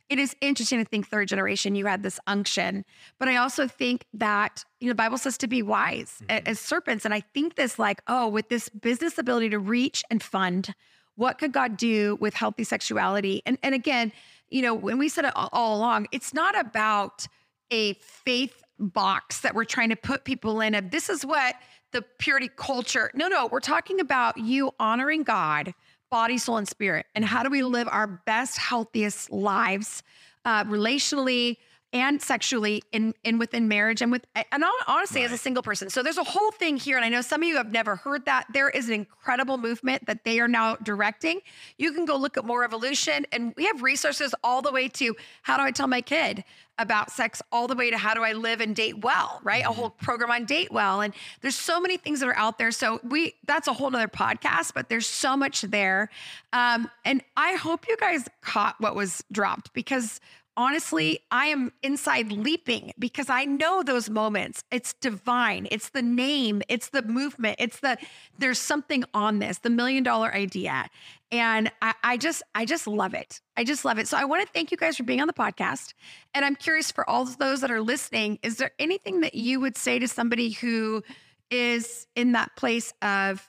it 0.10 0.20
is 0.20 0.36
interesting 0.42 0.78
to 0.80 0.86
think 0.86 1.08
third 1.08 1.28
generation, 1.28 1.74
you 1.74 1.86
had 1.86 2.04
this 2.04 2.20
unction. 2.28 2.86
But 3.18 3.28
I 3.28 3.38
also 3.38 3.68
think 3.68 4.06
that, 4.14 4.64
you 4.80 4.88
know, 4.88 4.92
the 4.92 4.96
Bible 4.96 5.18
says 5.18 5.38
to 5.40 5.48
be 5.48 5.64
wise 5.64 6.22
a- 6.30 6.34
mm-hmm. 6.34 6.48
as 6.48 6.60
serpents. 6.60 7.06
And 7.06 7.14
I 7.14 7.22
think 7.22 7.56
this 7.56 7.80
like, 7.80 8.02
oh, 8.08 8.28
with 8.28 8.50
this 8.50 8.70
business 8.70 9.18
ability 9.18 9.50
to 9.50 9.60
reach 9.60 10.04
and 10.12 10.22
fund, 10.22 10.76
what 11.16 11.38
could 11.38 11.54
God 11.54 11.78
do 11.78 12.18
with 12.20 12.34
healthy 12.34 12.64
sexuality? 12.64 13.42
And 13.46 13.58
and 13.64 13.74
again, 13.74 14.12
you 14.50 14.62
know, 14.62 14.74
when 14.74 14.98
we 14.98 15.10
said 15.10 15.26
it 15.26 15.34
all 15.36 15.78
along, 15.78 16.08
it's 16.12 16.34
not 16.34 16.60
about 16.60 17.26
a 17.72 17.94
faith 17.94 18.64
box 18.80 19.42
that 19.42 19.56
we're 19.56 19.64
trying 19.66 19.90
to 19.90 19.96
put 19.96 20.26
people 20.26 20.62
in 20.62 20.76
of 20.76 20.92
this 20.92 21.10
is 21.10 21.26
what 21.26 21.56
the 21.92 22.02
purity 22.20 22.50
culture. 22.56 23.10
No, 23.14 23.28
no, 23.28 23.48
we're 23.48 23.60
talking 23.60 24.00
about 24.00 24.38
you 24.38 24.72
honoring 24.80 25.24
God, 25.24 25.74
body, 26.12 26.38
soul, 26.38 26.58
and 26.58 26.68
spirit. 26.68 27.06
And 27.16 27.24
how 27.24 27.44
do 27.44 27.50
we 27.50 27.64
live 27.64 27.88
our 27.90 28.08
best, 28.08 28.58
healthiest 28.58 29.32
lives 29.32 30.04
uh, 30.44 30.66
relationally 30.66 31.58
and 31.96 32.22
sexually 32.22 32.84
in 32.92 33.14
in 33.24 33.40
within 33.40 33.70
marriage 33.70 34.02
and 34.02 34.12
with 34.12 34.28
and 34.36 34.64
hon- 34.64 34.84
honestly 34.86 35.24
as 35.24 35.32
a 35.32 35.38
single 35.38 35.64
person. 35.64 35.90
So 35.90 36.04
there's 36.04 36.18
a 36.18 36.26
whole 36.26 36.52
thing 36.52 36.76
here, 36.76 36.98
and 36.98 37.06
I 37.06 37.10
know 37.10 37.22
some 37.22 37.42
of 37.42 37.48
you 37.48 37.56
have 37.56 37.72
never 37.72 37.96
heard 37.96 38.26
that. 38.26 38.48
There 38.54 38.70
is 38.70 38.90
an 38.90 38.96
incredible 38.96 39.58
movement 39.58 40.06
that 40.08 40.26
they 40.26 40.42
are 40.42 40.48
now 40.50 40.76
directing. 40.76 41.40
You 41.78 41.94
can 41.94 42.04
go 42.04 42.18
look 42.18 42.36
at 42.36 42.44
Moral 42.44 42.60
Revolution, 42.62 43.26
and 43.32 43.54
we 43.56 43.64
have 43.66 43.82
resources 43.82 44.36
all 44.44 44.62
the 44.62 44.74
way 44.74 44.90
to 44.90 45.16
how 45.44 45.56
do 45.56 45.64
I 45.64 45.72
tell 45.72 45.88
my 45.88 46.02
kid 46.02 46.44
about 46.78 47.12
sex, 47.12 47.42
all 47.54 47.70
the 47.70 47.76
way 47.76 47.90
to 47.90 47.98
how 47.98 48.14
do 48.14 48.22
I 48.22 48.34
live 48.34 48.60
and 48.60 48.76
date 48.76 49.00
well, 49.00 49.40
right? 49.42 49.64
A 49.64 49.72
whole 49.72 49.90
program 49.90 50.32
on 50.32 50.44
date 50.44 50.74
well, 50.74 51.00
and 51.00 51.14
there's 51.40 51.56
so 51.56 51.80
many 51.80 51.96
things 51.96 52.20
that 52.20 52.28
are 52.28 52.36
out 52.36 52.58
there. 52.58 52.72
So 52.72 53.00
we 53.04 53.36
that's 53.48 53.70
a 53.70 53.74
whole 53.74 53.90
nother 53.90 54.10
podcast, 54.10 54.74
but 54.74 54.90
there's 54.90 55.08
so 55.08 55.38
much 55.38 55.62
there, 55.62 56.10
um, 56.52 56.90
and 57.06 57.24
I 57.38 57.54
hope 57.54 57.88
you 57.88 57.96
guys 57.96 58.28
caught 58.42 58.76
what 58.80 58.96
was 58.96 59.24
dropped 59.32 59.72
because 59.72 60.20
honestly, 60.58 61.20
I 61.32 61.48
am 61.48 61.72
inside 61.84 62.32
leaping 62.32 62.94
because 62.98 63.30
I 63.30 63.46
know 63.46 63.84
those 63.84 64.10
moments. 64.10 64.64
It's 64.72 64.94
divine. 64.94 65.68
It's 65.72 65.90
the 65.90 66.02
name, 66.02 66.62
it's 66.70 66.90
the 66.90 67.02
movement, 67.04 67.58
it's 67.60 67.80
the 67.80 67.98
there's 68.38 68.60
something 68.60 69.04
on 69.14 69.40
this, 69.40 69.60
the 69.60 69.70
million 69.70 70.04
dollar 70.04 70.34
idea. 70.34 70.90
And 71.32 71.72
I, 71.82 71.94
I 72.04 72.18
just, 72.18 72.44
I 72.54 72.66
just 72.66 72.88
love 72.88 73.14
it. 73.14 73.42
I 73.58 73.64
just 73.64 73.84
love 73.84 73.98
it. 74.00 74.08
So 74.08 74.18
I 74.18 74.26
want 74.26 74.46
to 74.46 74.52
thank 74.54 74.72
you 74.72 74.78
guys 74.78 74.96
for 74.96 75.04
being 75.04 75.22
on 75.22 75.28
the 75.28 75.34
podcast. 75.34 75.94
And 76.34 76.46
I'm 76.46 76.56
curious 76.56 76.92
for 76.92 77.10
all 77.10 77.26
those 77.26 77.62
that 77.62 77.72
are 77.72 77.82
listening, 77.82 78.40
is 78.44 78.58
there 78.58 78.72
anything 78.80 79.22
that 79.22 79.34
you 79.36 79.60
would 79.60 79.76
say 79.76 80.00
to 80.00 80.08
somebody 80.08 80.52
who 80.52 81.04
is 81.52 82.08
in 82.16 82.32
that 82.34 82.56
place 82.56 82.94
of, 83.02 83.46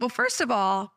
well, 0.00 0.08
first 0.08 0.40
of 0.40 0.50
all, 0.50 0.92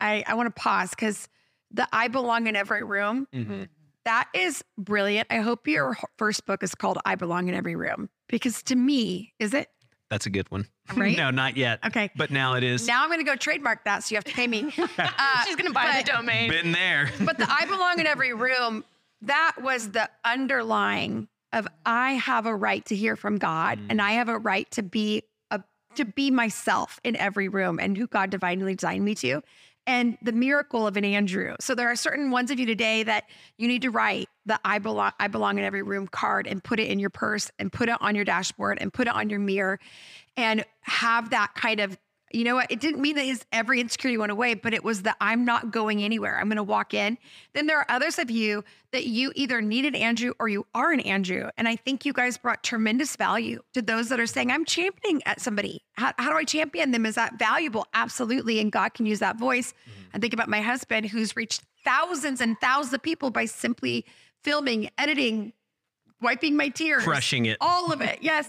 I, 0.00 0.24
I 0.26 0.34
want 0.34 0.54
to 0.54 0.60
pause 0.60 0.90
because 0.90 1.28
the 1.70 1.86
I 1.92 2.08
belong 2.08 2.46
in 2.48 2.56
every 2.56 2.82
room 2.82 3.26
Mhm. 3.32 3.68
That 4.04 4.28
is 4.34 4.62
brilliant. 4.78 5.28
I 5.30 5.36
hope 5.36 5.66
your 5.68 5.96
first 6.18 6.44
book 6.46 6.62
is 6.62 6.74
called 6.74 6.98
I 7.04 7.14
Belong 7.14 7.48
in 7.48 7.54
Every 7.54 7.76
Room 7.76 8.08
because 8.28 8.62
to 8.64 8.76
me, 8.76 9.32
is 9.38 9.54
it? 9.54 9.68
That's 10.10 10.26
a 10.26 10.30
good 10.30 10.50
one. 10.50 10.66
Right? 10.96 11.16
no, 11.16 11.30
not 11.30 11.56
yet. 11.56 11.78
Okay. 11.86 12.10
But 12.16 12.30
now 12.30 12.54
it 12.54 12.64
is. 12.64 12.86
Now 12.88 13.02
I'm 13.04 13.08
going 13.08 13.20
to 13.20 13.24
go 13.24 13.36
trademark 13.36 13.84
that. 13.84 14.02
So 14.02 14.12
you 14.12 14.16
have 14.16 14.24
to 14.24 14.32
pay 14.32 14.46
me. 14.46 14.72
Uh, 14.98 15.44
She's 15.46 15.56
gonna 15.56 15.70
buy 15.70 15.92
but- 15.94 16.04
the 16.06 16.12
domain. 16.12 16.50
Been 16.50 16.72
there. 16.72 17.10
but 17.24 17.38
the 17.38 17.46
I 17.48 17.64
belong 17.66 17.98
in 18.00 18.06
every 18.06 18.34
room, 18.34 18.84
that 19.22 19.52
was 19.62 19.90
the 19.90 20.10
underlying 20.24 21.28
of 21.52 21.68
I 21.86 22.12
have 22.14 22.46
a 22.46 22.54
right 22.54 22.84
to 22.86 22.96
hear 22.96 23.14
from 23.16 23.38
God 23.38 23.78
Mm. 23.78 23.86
and 23.90 24.02
I 24.02 24.12
have 24.12 24.28
a 24.28 24.36
right 24.38 24.68
to 24.72 24.82
be 24.82 25.22
a 25.50 25.62
to 25.94 26.04
be 26.04 26.30
myself 26.30 26.98
in 27.04 27.14
every 27.16 27.48
room 27.48 27.78
and 27.78 27.96
who 27.96 28.06
God 28.06 28.30
divinely 28.30 28.74
designed 28.74 29.04
me 29.04 29.14
to. 29.16 29.42
And 29.86 30.16
the 30.22 30.32
miracle 30.32 30.86
of 30.86 30.96
an 30.96 31.04
Andrew. 31.04 31.56
So 31.60 31.74
there 31.74 31.90
are 31.90 31.96
certain 31.96 32.30
ones 32.30 32.50
of 32.50 32.60
you 32.60 32.66
today 32.66 33.02
that 33.02 33.24
you 33.58 33.66
need 33.66 33.82
to 33.82 33.90
write 33.90 34.28
the 34.46 34.58
I 34.64 34.78
belong 34.78 35.12
I 35.18 35.28
belong 35.28 35.58
in 35.58 35.64
every 35.64 35.82
room 35.82 36.06
card 36.06 36.46
and 36.46 36.62
put 36.62 36.78
it 36.78 36.88
in 36.88 36.98
your 36.98 37.10
purse 37.10 37.50
and 37.58 37.72
put 37.72 37.88
it 37.88 37.96
on 38.00 38.14
your 38.14 38.24
dashboard 38.24 38.78
and 38.80 38.92
put 38.92 39.08
it 39.08 39.14
on 39.14 39.28
your 39.28 39.40
mirror 39.40 39.80
and 40.36 40.64
have 40.82 41.30
that 41.30 41.54
kind 41.54 41.80
of 41.80 41.98
you 42.34 42.44
know 42.44 42.54
what? 42.54 42.70
It 42.70 42.80
didn't 42.80 43.00
mean 43.00 43.16
that 43.16 43.24
his 43.24 43.44
every 43.52 43.80
insecurity 43.80 44.16
went 44.18 44.32
away, 44.32 44.54
but 44.54 44.74
it 44.74 44.82
was 44.84 45.02
that 45.02 45.16
I'm 45.20 45.44
not 45.44 45.70
going 45.70 46.02
anywhere. 46.02 46.38
I'm 46.38 46.48
going 46.48 46.56
to 46.56 46.62
walk 46.62 46.94
in. 46.94 47.18
Then 47.54 47.66
there 47.66 47.78
are 47.78 47.86
others 47.88 48.18
of 48.18 48.30
you 48.30 48.64
that 48.92 49.06
you 49.06 49.32
either 49.34 49.60
need 49.60 49.84
an 49.84 49.94
Andrew 49.94 50.32
or 50.38 50.48
you 50.48 50.66
are 50.74 50.92
an 50.92 51.00
Andrew. 51.00 51.48
And 51.56 51.68
I 51.68 51.76
think 51.76 52.04
you 52.04 52.12
guys 52.12 52.38
brought 52.38 52.62
tremendous 52.62 53.16
value 53.16 53.60
to 53.74 53.82
those 53.82 54.08
that 54.08 54.20
are 54.20 54.26
saying, 54.26 54.50
I'm 54.50 54.64
championing 54.64 55.22
at 55.26 55.40
somebody. 55.40 55.82
How, 55.94 56.12
how 56.18 56.30
do 56.30 56.36
I 56.36 56.44
champion 56.44 56.90
them? 56.90 57.06
Is 57.06 57.14
that 57.14 57.38
valuable? 57.38 57.86
Absolutely. 57.94 58.60
And 58.60 58.70
God 58.70 58.94
can 58.94 59.06
use 59.06 59.18
that 59.20 59.38
voice. 59.38 59.72
Mm-hmm. 59.72 60.16
I 60.16 60.18
think 60.18 60.32
about 60.34 60.48
my 60.48 60.60
husband 60.60 61.06
who's 61.06 61.36
reached 61.36 61.62
thousands 61.84 62.40
and 62.40 62.60
thousands 62.60 62.94
of 62.94 63.02
people 63.02 63.30
by 63.30 63.44
simply 63.46 64.04
filming, 64.44 64.90
editing, 64.98 65.52
wiping 66.20 66.56
my 66.56 66.68
tears, 66.68 67.02
Crushing 67.04 67.46
it. 67.46 67.56
all 67.60 67.92
of 67.92 68.00
it. 68.00 68.18
Yes. 68.22 68.48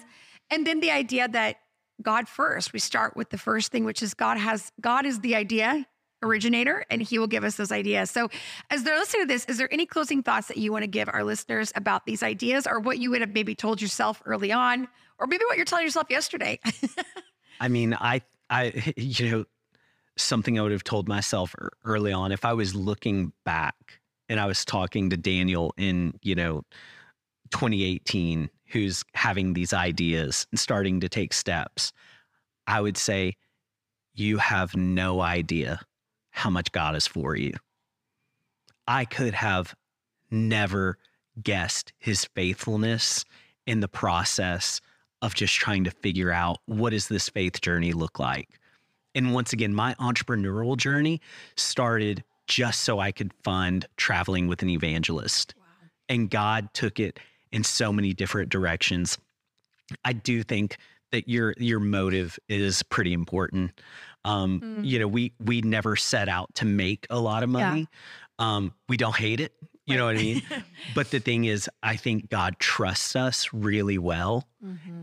And 0.51 0.67
then 0.67 0.79
the 0.79 0.91
idea 0.91 1.27
that 1.27 1.57
God 2.01 2.27
first, 2.27 2.73
we 2.73 2.79
start 2.79 3.15
with 3.15 3.29
the 3.29 3.37
first 3.37 3.71
thing, 3.71 3.85
which 3.85 4.01
is 4.01 4.13
God 4.13 4.37
has, 4.37 4.71
God 4.81 5.05
is 5.05 5.19
the 5.19 5.35
idea 5.35 5.85
originator 6.23 6.85
and 6.89 7.01
he 7.01 7.19
will 7.19 7.27
give 7.27 7.43
us 7.43 7.55
those 7.55 7.71
ideas. 7.71 8.09
So 8.09 8.29
as 8.69 8.83
they're 8.83 8.97
listening 8.97 9.23
to 9.23 9.27
this, 9.27 9.45
is 9.45 9.57
there 9.57 9.71
any 9.71 9.85
closing 9.85 10.23
thoughts 10.23 10.47
that 10.47 10.57
you 10.57 10.71
want 10.71 10.83
to 10.83 10.87
give 10.87 11.09
our 11.11 11.23
listeners 11.23 11.71
about 11.75 12.05
these 12.05 12.23
ideas 12.23 12.65
or 12.65 12.79
what 12.79 12.97
you 12.97 13.11
would 13.11 13.21
have 13.21 13.33
maybe 13.33 13.53
told 13.53 13.81
yourself 13.81 14.21
early 14.25 14.51
on, 14.51 14.87
or 15.19 15.27
maybe 15.27 15.43
what 15.45 15.57
you're 15.57 15.65
telling 15.65 15.85
yourself 15.85 16.07
yesterday? 16.09 16.59
I 17.59 17.67
mean, 17.67 17.93
I, 17.93 18.21
I, 18.49 18.93
you 18.97 19.31
know, 19.31 19.45
something 20.17 20.57
I 20.57 20.61
would 20.61 20.71
have 20.71 20.83
told 20.83 21.07
myself 21.07 21.55
er, 21.55 21.71
early 21.83 22.13
on 22.13 22.31
if 22.31 22.45
I 22.45 22.53
was 22.53 22.73
looking 22.73 23.33
back 23.43 23.99
and 24.29 24.39
I 24.39 24.45
was 24.45 24.63
talking 24.63 25.09
to 25.09 25.17
Daniel 25.17 25.73
in, 25.77 26.13
you 26.21 26.35
know, 26.35 26.63
2018, 27.53 28.49
who's 28.65 29.03
having 29.13 29.53
these 29.53 29.71
ideas 29.71 30.47
and 30.51 30.59
starting 30.59 30.99
to 30.99 31.07
take 31.07 31.31
steps, 31.31 31.93
I 32.67 32.81
would 32.81 32.97
say, 32.97 33.35
you 34.15 34.37
have 34.37 34.75
no 34.75 35.21
idea 35.21 35.79
how 36.31 36.49
much 36.49 36.71
God 36.71 36.95
is 36.95 37.07
for 37.07 37.35
you. 37.35 37.53
I 38.87 39.05
could 39.05 39.33
have 39.35 39.75
never 40.29 40.97
guessed 41.41 41.93
his 41.99 42.25
faithfulness 42.25 43.23
in 43.65 43.79
the 43.79 43.87
process 43.87 44.81
of 45.21 45.35
just 45.35 45.53
trying 45.53 45.83
to 45.85 45.91
figure 45.91 46.31
out 46.31 46.57
what 46.65 46.89
does 46.89 47.07
this 47.07 47.29
faith 47.29 47.61
journey 47.61 47.93
look 47.93 48.19
like. 48.19 48.49
And 49.15 49.33
once 49.33 49.53
again, 49.53 49.73
my 49.73 49.93
entrepreneurial 49.95 50.75
journey 50.75 51.21
started 51.55 52.23
just 52.47 52.81
so 52.81 52.99
I 52.99 53.11
could 53.11 53.31
fund 53.43 53.87
traveling 53.95 54.47
with 54.47 54.61
an 54.63 54.69
evangelist. 54.69 55.55
And 56.09 56.29
God 56.29 56.73
took 56.73 56.99
it 56.99 57.19
in 57.53 57.63
so 57.63 57.93
many 57.93 58.11
different 58.13 58.49
directions. 58.49 59.17
I 60.03 60.11
do 60.11 60.43
think 60.43 60.75
that 61.13 61.29
your 61.29 61.53
your 61.57 61.79
motive 61.79 62.37
is 62.49 62.83
pretty 62.83 63.13
important. 63.13 63.79
Um, 64.25 64.59
Mm. 64.61 64.85
You 64.85 64.99
know, 64.99 65.07
we 65.07 65.31
we 65.39 65.61
never 65.61 65.95
set 65.95 66.27
out 66.27 66.53
to 66.55 66.65
make 66.65 67.05
a 67.09 67.19
lot 67.19 67.43
of 67.43 67.49
Yeah. 67.51 67.69
money. 67.69 67.87
Um, 68.39 68.73
we 68.89 68.97
don't 68.97 69.15
hate 69.15 69.39
it. 69.39 69.53
You 69.85 69.97
know 69.97 70.05
what 70.05 70.15
I 70.15 70.19
mean? 70.21 70.41
but 70.95 71.11
the 71.11 71.19
thing 71.19 71.43
is, 71.45 71.69
I 71.83 71.97
think 71.97 72.29
God 72.29 72.57
trusts 72.57 73.15
us 73.15 73.49
really 73.53 73.97
well. 73.97 74.47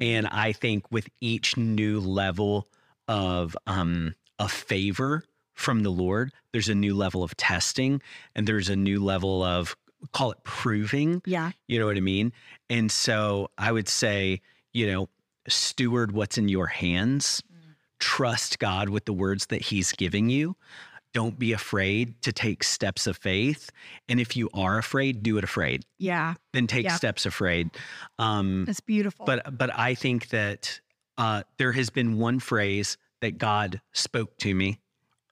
And 0.00 0.26
I 0.26 0.52
think 0.52 0.90
with 0.90 1.08
each 1.20 1.56
new 1.58 2.00
level 2.00 2.68
of 3.06 3.56
um 3.66 4.14
a 4.38 4.48
favor 4.48 5.22
from 5.52 5.82
the 5.82 5.90
Lord, 5.90 6.32
there's 6.52 6.70
a 6.70 6.74
new 6.74 6.96
level 6.96 7.22
of 7.22 7.36
testing 7.36 8.00
and 8.34 8.46
there's 8.46 8.70
a 8.70 8.76
new 8.76 9.04
level 9.04 9.42
of 9.44 9.76
call 10.12 10.32
it 10.32 10.38
proving. 10.44 11.22
Yeah. 11.26 11.52
You 11.68 11.78
know 11.78 11.86
what 11.86 11.96
I 11.96 12.00
mean? 12.00 12.32
And 12.68 12.90
so 12.90 13.50
I 13.58 13.72
would 13.72 13.88
say, 13.88 14.40
you 14.72 14.86
know, 14.86 15.08
steward 15.48 16.12
what's 16.12 16.38
in 16.38 16.48
your 16.48 16.66
hands. 16.66 17.42
Trust 17.98 18.58
God 18.58 18.88
with 18.88 19.04
the 19.04 19.12
words 19.12 19.46
that 19.46 19.60
He's 19.60 19.92
giving 19.92 20.30
you. 20.30 20.56
Don't 21.12 21.38
be 21.38 21.52
afraid 21.52 22.22
to 22.22 22.32
take 22.32 22.62
steps 22.64 23.06
of 23.06 23.16
faith. 23.18 23.70
And 24.08 24.18
if 24.20 24.36
you 24.36 24.48
are 24.54 24.78
afraid, 24.78 25.22
do 25.22 25.36
it 25.36 25.44
afraid. 25.44 25.84
Yeah. 25.98 26.34
Then 26.52 26.66
take 26.66 26.84
Yeah. 26.84 26.96
steps 26.96 27.26
afraid. 27.26 27.70
Um, 28.18 28.64
That's 28.64 28.80
beautiful. 28.80 29.26
but 29.26 29.58
but 29.58 29.76
I 29.78 29.94
think 29.94 30.28
that 30.28 30.80
uh, 31.18 31.42
there 31.58 31.72
has 31.72 31.90
been 31.90 32.16
one 32.16 32.38
phrase 32.40 32.96
that 33.20 33.36
God 33.36 33.82
spoke 33.92 34.38
to 34.38 34.54
me 34.54 34.78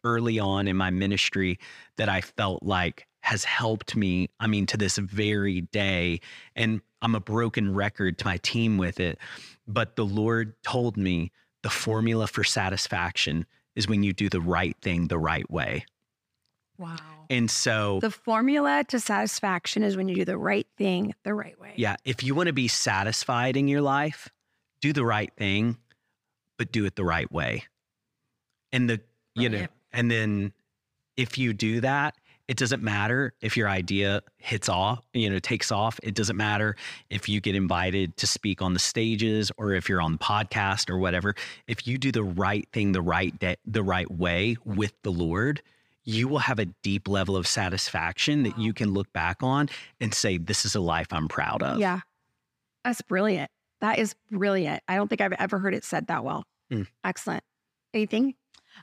early 0.05 0.39
on 0.39 0.69
in 0.69 0.77
my 0.77 0.91
ministry 0.91 1.59
that 1.97 2.09
I 2.11 2.21
felt 2.21 2.63
like 2.63 3.07
has 3.29 3.45
helped 3.45 3.95
me. 3.95 4.31
I 4.41 4.47
mean, 4.47 4.65
to 4.69 4.79
this 4.79 4.97
very 4.97 5.61
day, 5.61 6.21
and 6.57 6.81
I'm 7.03 7.15
a 7.15 7.21
broken 7.21 7.75
record 7.75 8.17
to 8.19 8.25
my 8.25 8.39
team 8.39 8.79
with 8.79 9.01
it. 9.01 9.19
But 9.67 9.97
the 9.97 10.07
Lord 10.07 10.55
told 10.63 10.97
me 10.97 11.31
the 11.63 11.69
formula 11.69 12.27
for 12.27 12.43
satisfaction 12.43 13.45
is 13.77 13.87
when 13.87 14.03
you 14.03 14.15
do 14.15 14.31
the 14.31 14.41
right 14.41 14.75
thing 14.81 15.09
the 15.09 15.19
right 15.19 15.49
way. 15.51 15.85
wow. 16.79 16.97
And 17.29 17.51
so, 17.51 17.99
The 18.01 18.11
formula 18.11 18.83
to 18.89 18.99
satisfaction 18.99 19.83
is 19.83 19.95
when 19.95 20.09
you 20.09 20.15
do 20.15 20.25
the 20.25 20.39
right 20.39 20.67
thing 20.79 21.15
the 21.23 21.35
right 21.35 21.61
way. 21.61 21.75
yeah, 21.77 21.97
if 22.07 22.23
you 22.23 22.35
want 22.35 22.47
to 22.47 22.55
be 22.55 22.67
satisfied 22.69 23.59
in 23.59 23.69
your 23.69 23.83
life, 23.83 24.31
do 24.81 24.95
the 24.95 25.05
right 25.05 25.31
thing, 25.37 25.77
but 26.57 26.73
do 26.73 26.87
it 26.87 26.97
the 26.97 27.05
right 27.05 27.31
way. 27.31 27.65
And 28.73 28.89
the, 28.89 29.03
you 29.35 29.51
know, 29.51 29.67
and 29.93 30.11
then 30.11 30.55
if 31.19 31.37
you 31.37 31.53
do 31.53 31.83
that, 31.83 32.15
it 32.49 32.57
doesn't 32.57 32.83
matter 32.83 33.35
if 33.43 33.57
your 33.57 33.69
idea 33.69 34.23
hits 34.39 34.71
off, 34.71 35.05
you 35.13 35.29
know, 35.29 35.39
takes 35.39 35.71
off. 35.71 36.01
It 36.03 36.15
doesn't 36.15 36.37
matter 36.37 36.77
if 37.11 37.29
you 37.29 37.41
get 37.41 37.55
invited 37.55 38.17
to 38.17 38.27
speak 38.27 38.63
on 38.63 38.73
the 38.73 38.79
stages 38.79 39.53
or 39.59 39.75
if 39.75 39.89
you're 39.89 40.01
on 40.01 40.13
the 40.13 40.19
podcast 40.19 40.89
or 40.89 40.99
whatever. 40.99 41.35
If 41.67 41.87
you 41.87 41.99
do 41.99 42.11
the 42.11 42.25
right 42.25 42.67
thing 42.73 42.93
the 42.93 43.03
right 43.03 43.39
day, 43.39 43.57
the 43.67 43.83
right 43.83 44.11
way 44.11 44.57
with 44.65 44.95
the 45.03 45.13
Lord, 45.13 45.61
you 46.05 46.27
will 46.27 46.39
have 46.39 46.59
a 46.59 46.65
deep 46.83 47.07
level 47.07 47.37
of 47.37 47.47
satisfaction 47.47 48.45
that 48.45 48.59
you 48.59 48.73
can 48.73 48.95
look 48.95 49.13
back 49.13 49.43
on 49.43 49.69
and 50.01 50.15
say, 50.15 50.39
"This 50.39 50.65
is 50.65 50.75
a 50.75 50.81
life 50.81 51.09
I'm 51.13 51.29
proud 51.29 51.63
of." 51.63 51.79
Yeah. 51.79 52.01
That's 52.83 53.03
brilliant. 53.03 53.51
That 53.83 53.99
is 53.99 54.15
brilliant. 54.31 54.83
I 54.89 54.97
don't 54.97 55.09
think 55.09 55.21
I've 55.21 55.35
ever 55.35 55.59
heard 55.59 55.75
it 55.75 55.85
said 55.85 56.07
that 56.07 56.25
well. 56.25 56.45
Mm. 56.73 56.87
Excellent. 57.05 57.45
Anything? 57.93 58.35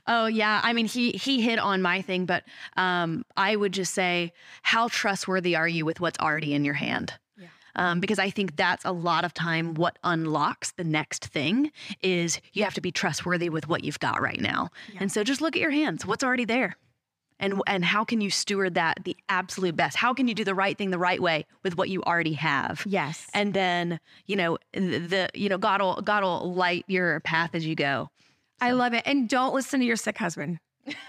Oh 0.06 0.26
yeah, 0.26 0.60
I 0.62 0.72
mean 0.72 0.86
he 0.86 1.12
he 1.12 1.40
hit 1.40 1.58
on 1.58 1.82
my 1.82 2.02
thing, 2.02 2.26
but 2.26 2.44
um, 2.76 3.24
I 3.36 3.56
would 3.56 3.72
just 3.72 3.94
say, 3.94 4.32
how 4.62 4.88
trustworthy 4.88 5.56
are 5.56 5.68
you 5.68 5.84
with 5.84 6.00
what's 6.00 6.18
already 6.18 6.54
in 6.54 6.64
your 6.64 6.74
hand? 6.74 7.14
Yeah. 7.36 7.48
um, 7.76 8.00
because 8.00 8.18
I 8.18 8.30
think 8.30 8.56
that's 8.56 8.84
a 8.84 8.92
lot 8.92 9.24
of 9.24 9.32
time 9.34 9.74
what 9.74 9.98
unlocks 10.02 10.72
the 10.72 10.84
next 10.84 11.26
thing 11.26 11.70
is 12.02 12.40
you 12.52 12.64
have 12.64 12.74
to 12.74 12.80
be 12.80 12.90
trustworthy 12.90 13.48
with 13.48 13.68
what 13.68 13.84
you've 13.84 14.00
got 14.00 14.20
right 14.20 14.40
now. 14.40 14.70
And 14.98 15.12
so 15.12 15.22
just 15.22 15.40
look 15.40 15.54
at 15.54 15.62
your 15.62 15.70
hands. 15.70 16.04
What's 16.04 16.24
already 16.24 16.44
there? 16.44 16.76
And, 17.38 17.60
and 17.66 17.84
how 17.84 18.02
can 18.02 18.22
you 18.22 18.30
steward 18.30 18.74
that 18.74 19.04
the 19.04 19.14
absolute 19.28 19.76
best? 19.76 19.96
How 19.98 20.14
can 20.14 20.26
you 20.26 20.34
do 20.34 20.42
the 20.42 20.54
right 20.54 20.76
thing 20.76 20.90
the 20.90 20.98
right 20.98 21.20
way 21.20 21.44
with 21.62 21.76
what 21.76 21.90
you 21.90 22.02
already 22.02 22.32
have? 22.32 22.82
Yes. 22.86 23.26
And 23.34 23.52
then, 23.52 24.00
you 24.24 24.36
know, 24.36 24.56
the, 24.72 24.98
the 24.98 25.30
you 25.34 25.50
know, 25.50 25.58
God 25.58 25.82
will 25.82 26.00
God 26.00 26.22
will 26.22 26.54
light 26.54 26.84
your 26.88 27.20
path 27.20 27.50
as 27.52 27.66
you 27.66 27.74
go. 27.74 28.08
I 28.60 28.72
love 28.72 28.94
it. 28.94 29.02
And 29.06 29.28
don't 29.28 29.54
listen 29.54 29.80
to 29.80 29.86
your 29.86 29.96
sick 29.96 30.18
husband. 30.18 30.58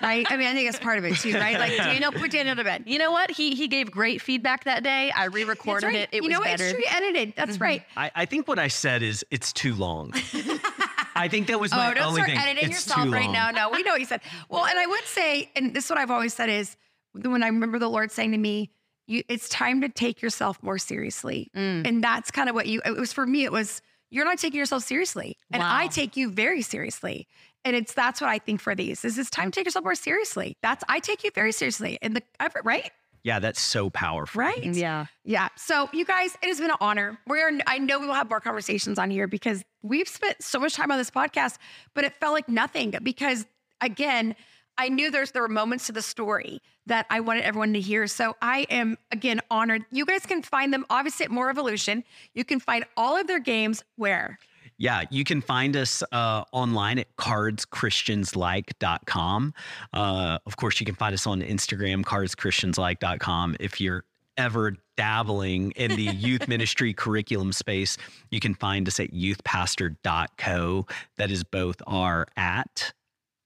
Right? 0.01 0.25
I 0.29 0.37
mean, 0.37 0.47
I 0.47 0.53
think 0.53 0.71
that's 0.71 0.83
part 0.83 0.97
of 0.97 1.05
it 1.05 1.15
too, 1.17 1.35
right? 1.35 1.59
Like 1.59 1.77
Daniel, 1.77 2.11
put 2.11 2.31
Daniel 2.31 2.55
to 2.55 2.63
bed. 2.63 2.85
You 2.87 2.97
know 2.97 3.11
what? 3.11 3.29
He 3.29 3.53
he 3.53 3.67
gave 3.67 3.91
great 3.91 4.23
feedback 4.23 4.63
that 4.63 4.81
day. 4.83 5.11
I 5.15 5.25
re-recorded 5.25 5.85
right. 5.85 5.95
it. 5.95 6.09
It 6.11 6.23
you 6.23 6.29
was 6.29 6.31
know, 6.31 6.43
better. 6.43 6.63
it's 6.63 6.73
tree 6.73 6.87
edited. 6.89 7.33
That's 7.35 7.59
right. 7.59 7.83
I, 7.95 8.09
I 8.15 8.25
think 8.25 8.47
what 8.47 8.57
I 8.57 8.69
said 8.69 9.03
is 9.03 9.23
it's 9.29 9.53
too 9.53 9.75
long. 9.75 10.13
I 11.15 11.27
think 11.27 11.47
that 11.47 11.59
was 11.59 11.71
my 11.71 11.91
Oh, 11.91 11.93
don't 11.93 12.07
only 12.07 12.21
start 12.21 12.29
thing. 12.29 12.39
editing 12.39 12.69
it's 12.69 12.87
yourself 12.87 13.05
too 13.05 13.11
right 13.11 13.29
now. 13.29 13.51
No, 13.51 13.69
we 13.69 13.83
know 13.83 13.91
what 13.91 13.99
you 13.99 14.05
said. 14.05 14.21
Well, 14.49 14.65
and 14.65 14.77
I 14.77 14.85
would 14.85 15.05
say, 15.05 15.51
and 15.55 15.75
this 15.75 15.85
is 15.85 15.89
what 15.89 15.99
I've 15.99 16.11
always 16.11 16.33
said 16.33 16.49
is 16.49 16.75
when 17.13 17.43
I 17.43 17.47
remember 17.47 17.79
the 17.79 17.89
Lord 17.89 18.11
saying 18.11 18.31
to 18.31 18.37
me, 18.37 18.71
you, 19.07 19.23
it's 19.29 19.47
time 19.49 19.81
to 19.81 19.89
take 19.89 20.21
yourself 20.21 20.61
more 20.61 20.77
seriously. 20.77 21.49
Mm. 21.55 21.87
And 21.87 22.03
that's 22.03 22.29
kind 22.29 22.49
of 22.49 22.55
what 22.55 22.67
you, 22.67 22.81
it 22.85 22.95
was 22.95 23.13
for 23.13 23.25
me, 23.25 23.45
it 23.45 23.51
was, 23.51 23.81
you're 24.09 24.25
not 24.25 24.37
taking 24.37 24.59
yourself 24.59 24.83
seriously. 24.83 25.37
And 25.51 25.61
I 25.63 25.87
take 25.87 26.17
you 26.17 26.31
very 26.31 26.61
seriously. 26.61 27.27
And 27.65 27.75
it's, 27.75 27.93
that's 27.93 28.21
what 28.21 28.29
I 28.29 28.39
think 28.39 28.61
for 28.61 28.75
these 28.75 29.03
is 29.03 29.17
it's 29.17 29.29
time 29.29 29.51
to 29.51 29.59
take 29.59 29.65
yourself 29.65 29.83
more 29.83 29.95
seriously. 29.95 30.55
That's, 30.61 30.83
I 30.87 30.99
take 30.99 31.23
you 31.23 31.31
very 31.33 31.51
seriously 31.51 31.97
And 32.01 32.15
the 32.15 32.23
effort, 32.39 32.63
right? 32.63 32.89
Yeah, 33.23 33.39
that's 33.39 33.59
so 33.59 33.89
powerful. 33.89 34.39
Right. 34.39 34.63
Yeah. 34.63 35.07
Yeah. 35.25 35.49
So 35.57 35.89
you 35.91 36.05
guys, 36.05 36.37
it 36.41 36.47
has 36.47 36.59
been 36.61 36.71
an 36.71 36.77
honor. 36.79 37.19
We're 37.27 37.59
I 37.67 37.77
know 37.77 37.99
we 37.99 38.07
will 38.07 38.13
have 38.13 38.29
more 38.29 38.39
conversations 38.39 38.97
on 38.97 39.09
here 39.09 39.27
because 39.27 39.65
we've 39.81 40.07
spent 40.07 40.41
so 40.41 40.59
much 40.59 40.75
time 40.75 40.91
on 40.91 40.97
this 40.97 41.11
podcast, 41.11 41.57
but 41.93 42.05
it 42.05 42.13
felt 42.21 42.33
like 42.33 42.47
nothing 42.47 42.93
because 43.03 43.45
again, 43.81 44.33
I 44.77 44.89
knew 44.89 45.11
there's 45.11 45.31
there 45.31 45.41
were 45.41 45.47
moments 45.47 45.87
to 45.87 45.91
the 45.91 46.01
story 46.01 46.61
that 46.85 47.05
I 47.09 47.19
wanted 47.19 47.43
everyone 47.43 47.73
to 47.73 47.81
hear. 47.81 48.07
So 48.07 48.35
I 48.41 48.65
am 48.69 48.97
again 49.11 49.41
honored. 49.51 49.83
You 49.91 50.05
guys 50.05 50.25
can 50.25 50.41
find 50.41 50.73
them 50.73 50.85
obviously 50.89 51.25
at 51.25 51.31
Moral 51.31 51.47
Revolution. 51.47 52.03
You 52.33 52.45
can 52.45 52.59
find 52.59 52.85
all 52.95 53.17
of 53.17 53.27
their 53.27 53.39
games 53.39 53.83
where? 53.95 54.39
Yeah, 54.77 55.03
you 55.09 55.23
can 55.23 55.41
find 55.41 55.75
us 55.75 56.03
uh, 56.11 56.43
online 56.51 56.99
at 56.99 57.15
cardschristianslike.com. 57.17 59.53
Uh, 59.91 60.37
of 60.45 60.57
course, 60.57 60.79
you 60.79 60.85
can 60.85 60.93
find 60.93 61.15
us 61.15 61.25
on 61.25 61.41
Instagram, 61.41 62.03
cardschristianslike.com. 62.03 63.55
If 63.59 63.81
you're 63.81 64.03
ever 64.37 64.75
dabbling 64.95 65.71
in 65.71 65.95
the 65.95 66.03
youth 66.03 66.47
ministry 66.47 66.93
curriculum 66.93 67.53
space, 67.53 67.97
you 68.29 68.39
can 68.39 68.53
find 68.53 68.87
us 68.87 68.99
at 68.99 69.11
youthpastor.co. 69.11 70.85
That 71.17 71.31
is 71.31 71.43
both 71.43 71.81
our 71.87 72.27
at 72.37 72.93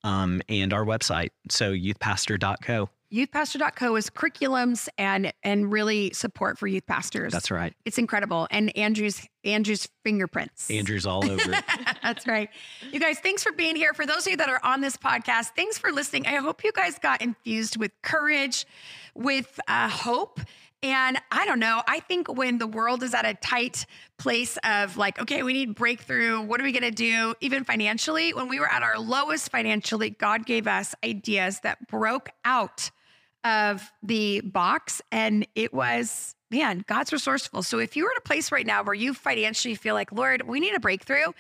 um, 0.04 0.42
and 0.50 0.74
our 0.74 0.86
website. 0.86 1.30
So 1.50 1.72
youthpastor.co. 1.74 2.90
Youthpastor.co 3.12 3.98
is 3.98 4.10
curriculums 4.10 4.88
and 4.98 5.34
and 5.44 5.70
really 5.70 6.12
support 6.14 6.58
for 6.58 6.66
youth 6.66 6.86
pastors. 6.88 7.34
That's 7.34 7.52
right. 7.52 7.74
It's 7.84 7.98
incredible. 7.98 8.48
And 8.52 8.76
Andrew's 8.78 9.28
Andrew's 9.44 9.90
fingerprints. 10.06 10.72
Andrew's 10.72 11.06
all 11.06 11.30
over. 11.30 11.52
That's 12.04 12.26
right. 12.26 12.50
You 12.90 13.02
guys, 13.02 13.20
thanks 13.20 13.44
for 13.44 13.52
being 13.52 13.76
here. 13.76 13.94
For 13.94 14.06
those 14.06 14.26
of 14.26 14.32
you 14.32 14.38
that 14.38 14.48
are 14.48 14.62
on 14.64 14.80
this 14.80 14.96
podcast, 14.96 15.48
thanks 15.58 15.78
for 15.78 15.92
listening. 15.92 16.26
I 16.26 16.36
hope 16.36 16.64
you 16.64 16.72
guys 16.72 17.00
got 17.00 17.22
infused 17.22 17.76
with 17.76 17.92
courage, 18.02 18.66
with 19.14 19.60
uh, 19.68 19.90
hope. 19.90 20.40
And 20.84 21.20
I 21.32 21.46
don't 21.46 21.60
know, 21.60 21.84
I 21.88 22.00
think 22.00 22.28
when 22.28 22.58
the 22.58 22.66
world 22.66 23.04
is 23.04 23.14
at 23.14 23.24
a 23.24 23.36
tight 23.36 23.86
place 24.18 24.58
of 24.64 24.98
like, 24.98 25.22
okay, 25.22 25.44
we 25.44 25.54
need 25.54 25.76
breakthrough. 25.76 26.42
What 26.42 26.60
are 26.60 26.64
we 26.64 26.72
going 26.72 26.82
to 26.82 26.90
do? 26.90 27.36
Even 27.40 27.64
financially, 27.64 28.34
when 28.34 28.48
we 28.48 28.60
were 28.60 28.70
at 28.70 28.82
our 28.82 28.98
lowest 28.98 29.52
financially, 29.52 30.10
God 30.10 30.46
gave 30.46 30.66
us 30.66 30.96
ideas 31.04 31.60
that 31.60 31.88
broke 31.88 32.30
out 32.46 32.90
of 33.44 33.92
the 34.02 34.42
box. 34.42 35.04
And 35.12 35.48
it 35.54 35.72
was, 35.72 36.36
man, 36.50 36.84
God's 36.88 37.14
resourceful. 37.14 37.62
So 37.62 37.78
if 37.78 37.96
you 37.96 38.08
are 38.08 38.12
at 38.12 38.18
a 38.18 38.22
place 38.22 38.52
right 38.52 38.66
now 38.66 38.84
where 38.84 38.96
you 38.96 39.14
financially 39.14 39.76
feel 39.76 39.94
like, 39.94 40.12
Lord, 40.12 40.48
we 40.48 40.60
need 40.60 40.74
a 40.74 40.80
breakthrough, 40.80 41.32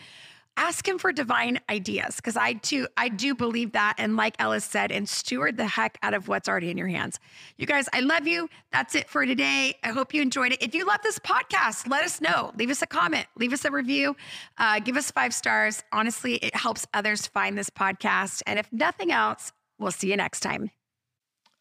ask 0.57 0.87
him 0.87 0.97
for 0.97 1.11
divine 1.11 1.59
ideas. 1.69 2.19
Cause 2.21 2.37
I 2.37 2.53
too, 2.53 2.87
I 2.97 3.09
do 3.09 3.35
believe 3.35 3.71
that. 3.71 3.95
And 3.97 4.15
like 4.15 4.35
Elles 4.39 4.63
said, 4.63 4.91
and 4.91 5.07
steward 5.07 5.57
the 5.57 5.65
heck 5.65 5.97
out 6.03 6.13
of 6.13 6.27
what's 6.27 6.47
already 6.47 6.69
in 6.69 6.77
your 6.77 6.87
hands. 6.87 7.19
You 7.57 7.65
guys, 7.65 7.87
I 7.93 8.01
love 8.01 8.27
you. 8.27 8.49
That's 8.71 8.95
it 8.95 9.09
for 9.09 9.25
today. 9.25 9.75
I 9.83 9.89
hope 9.89 10.13
you 10.13 10.21
enjoyed 10.21 10.51
it. 10.51 10.61
If 10.61 10.75
you 10.75 10.85
love 10.85 11.01
this 11.03 11.19
podcast, 11.19 11.89
let 11.89 12.03
us 12.03 12.21
know. 12.21 12.51
Leave 12.57 12.69
us 12.69 12.81
a 12.81 12.87
comment, 12.87 13.27
leave 13.37 13.53
us 13.53 13.65
a 13.65 13.71
review, 13.71 14.15
uh, 14.57 14.79
give 14.79 14.97
us 14.97 15.11
five 15.11 15.33
stars. 15.33 15.83
Honestly, 15.91 16.35
it 16.35 16.55
helps 16.55 16.87
others 16.93 17.27
find 17.27 17.57
this 17.57 17.69
podcast. 17.69 18.41
And 18.45 18.59
if 18.59 18.71
nothing 18.71 19.11
else, 19.11 19.51
we'll 19.79 19.91
see 19.91 20.09
you 20.09 20.17
next 20.17 20.41
time. 20.41 20.71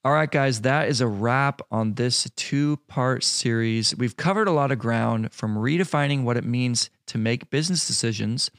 All 0.03 0.12
right, 0.12 0.31
guys, 0.31 0.62
that 0.62 0.88
is 0.88 1.03
a 1.03 1.07
wrap 1.07 1.61
on 1.70 1.92
this 1.92 2.26
two 2.35 2.79
part 2.88 3.22
series. 3.22 3.94
We've 3.94 4.16
covered 4.16 4.48
a 4.48 4.50
lot 4.50 4.72
of 4.72 4.79
ground 4.79 5.31
from 5.31 5.57
redefining 5.57 6.22
what 6.22 6.38
it 6.38 6.44
means 6.44 6.88
to 7.07 7.18
make 7.18 7.50
business 7.50 7.87
decisions 7.87 8.50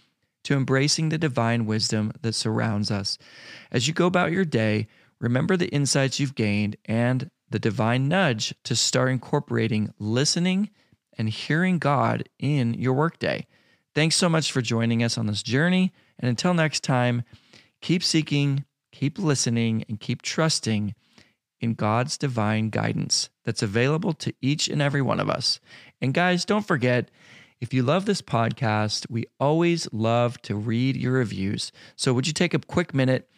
to 0.43 0.55
embracing 0.55 1.09
the 1.09 1.17
divine 1.17 1.65
wisdom 1.65 2.11
that 2.21 2.35
surrounds 2.35 2.91
us. 2.91 3.17
As 3.71 3.87
you 3.87 3.93
go 3.93 4.07
about 4.07 4.31
your 4.31 4.45
day, 4.45 4.87
remember 5.19 5.55
the 5.55 5.69
insights 5.69 6.19
you've 6.19 6.35
gained 6.35 6.77
and 6.85 7.29
the 7.49 7.59
divine 7.59 8.07
nudge 8.07 8.53
to 8.63 8.75
start 8.75 9.11
incorporating 9.11 9.93
listening 9.99 10.69
and 11.17 11.29
hearing 11.29 11.77
God 11.77 12.27
in 12.39 12.73
your 12.73 12.93
workday. 12.93 13.45
Thanks 13.93 14.15
so 14.15 14.29
much 14.29 14.51
for 14.51 14.61
joining 14.61 15.03
us 15.03 15.17
on 15.17 15.27
this 15.27 15.43
journey. 15.43 15.91
And 16.17 16.29
until 16.29 16.53
next 16.53 16.83
time, 16.83 17.23
keep 17.81 18.03
seeking, 18.03 18.65
keep 18.91 19.19
listening, 19.19 19.83
and 19.89 19.99
keep 19.99 20.21
trusting 20.21 20.95
in 21.59 21.73
God's 21.75 22.17
divine 22.17 22.69
guidance 22.69 23.29
that's 23.45 23.61
available 23.61 24.13
to 24.13 24.33
each 24.41 24.67
and 24.67 24.81
every 24.81 25.01
one 25.01 25.19
of 25.19 25.29
us. 25.29 25.59
And 26.01 26.13
guys, 26.13 26.45
don't 26.45 26.65
forget, 26.65 27.11
if 27.61 27.73
you 27.75 27.83
love 27.83 28.05
this 28.05 28.23
podcast, 28.23 29.09
we 29.09 29.27
always 29.39 29.87
love 29.93 30.41
to 30.41 30.55
read 30.55 30.97
your 30.97 31.13
reviews. 31.13 31.71
So 31.95 32.11
would 32.13 32.25
you 32.25 32.33
take 32.33 32.55
a 32.55 32.59
quick 32.59 32.93
minute, 32.93 33.29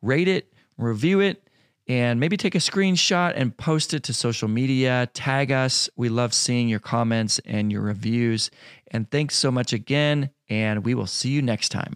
rate 0.00 0.28
it, 0.28 0.52
review 0.78 1.18
it, 1.18 1.48
and 1.88 2.20
maybe 2.20 2.36
take 2.36 2.54
a 2.54 2.58
screenshot 2.58 3.32
and 3.34 3.56
post 3.56 3.92
it 3.92 4.04
to 4.04 4.14
social 4.14 4.46
media, 4.46 5.10
tag 5.14 5.50
us. 5.50 5.90
We 5.96 6.08
love 6.08 6.32
seeing 6.32 6.68
your 6.68 6.78
comments 6.78 7.40
and 7.44 7.72
your 7.72 7.82
reviews. 7.82 8.52
And 8.92 9.10
thanks 9.10 9.36
so 9.36 9.50
much 9.50 9.72
again, 9.72 10.30
and 10.48 10.84
we 10.84 10.94
will 10.94 11.08
see 11.08 11.30
you 11.30 11.42
next 11.42 11.70
time. 11.70 11.94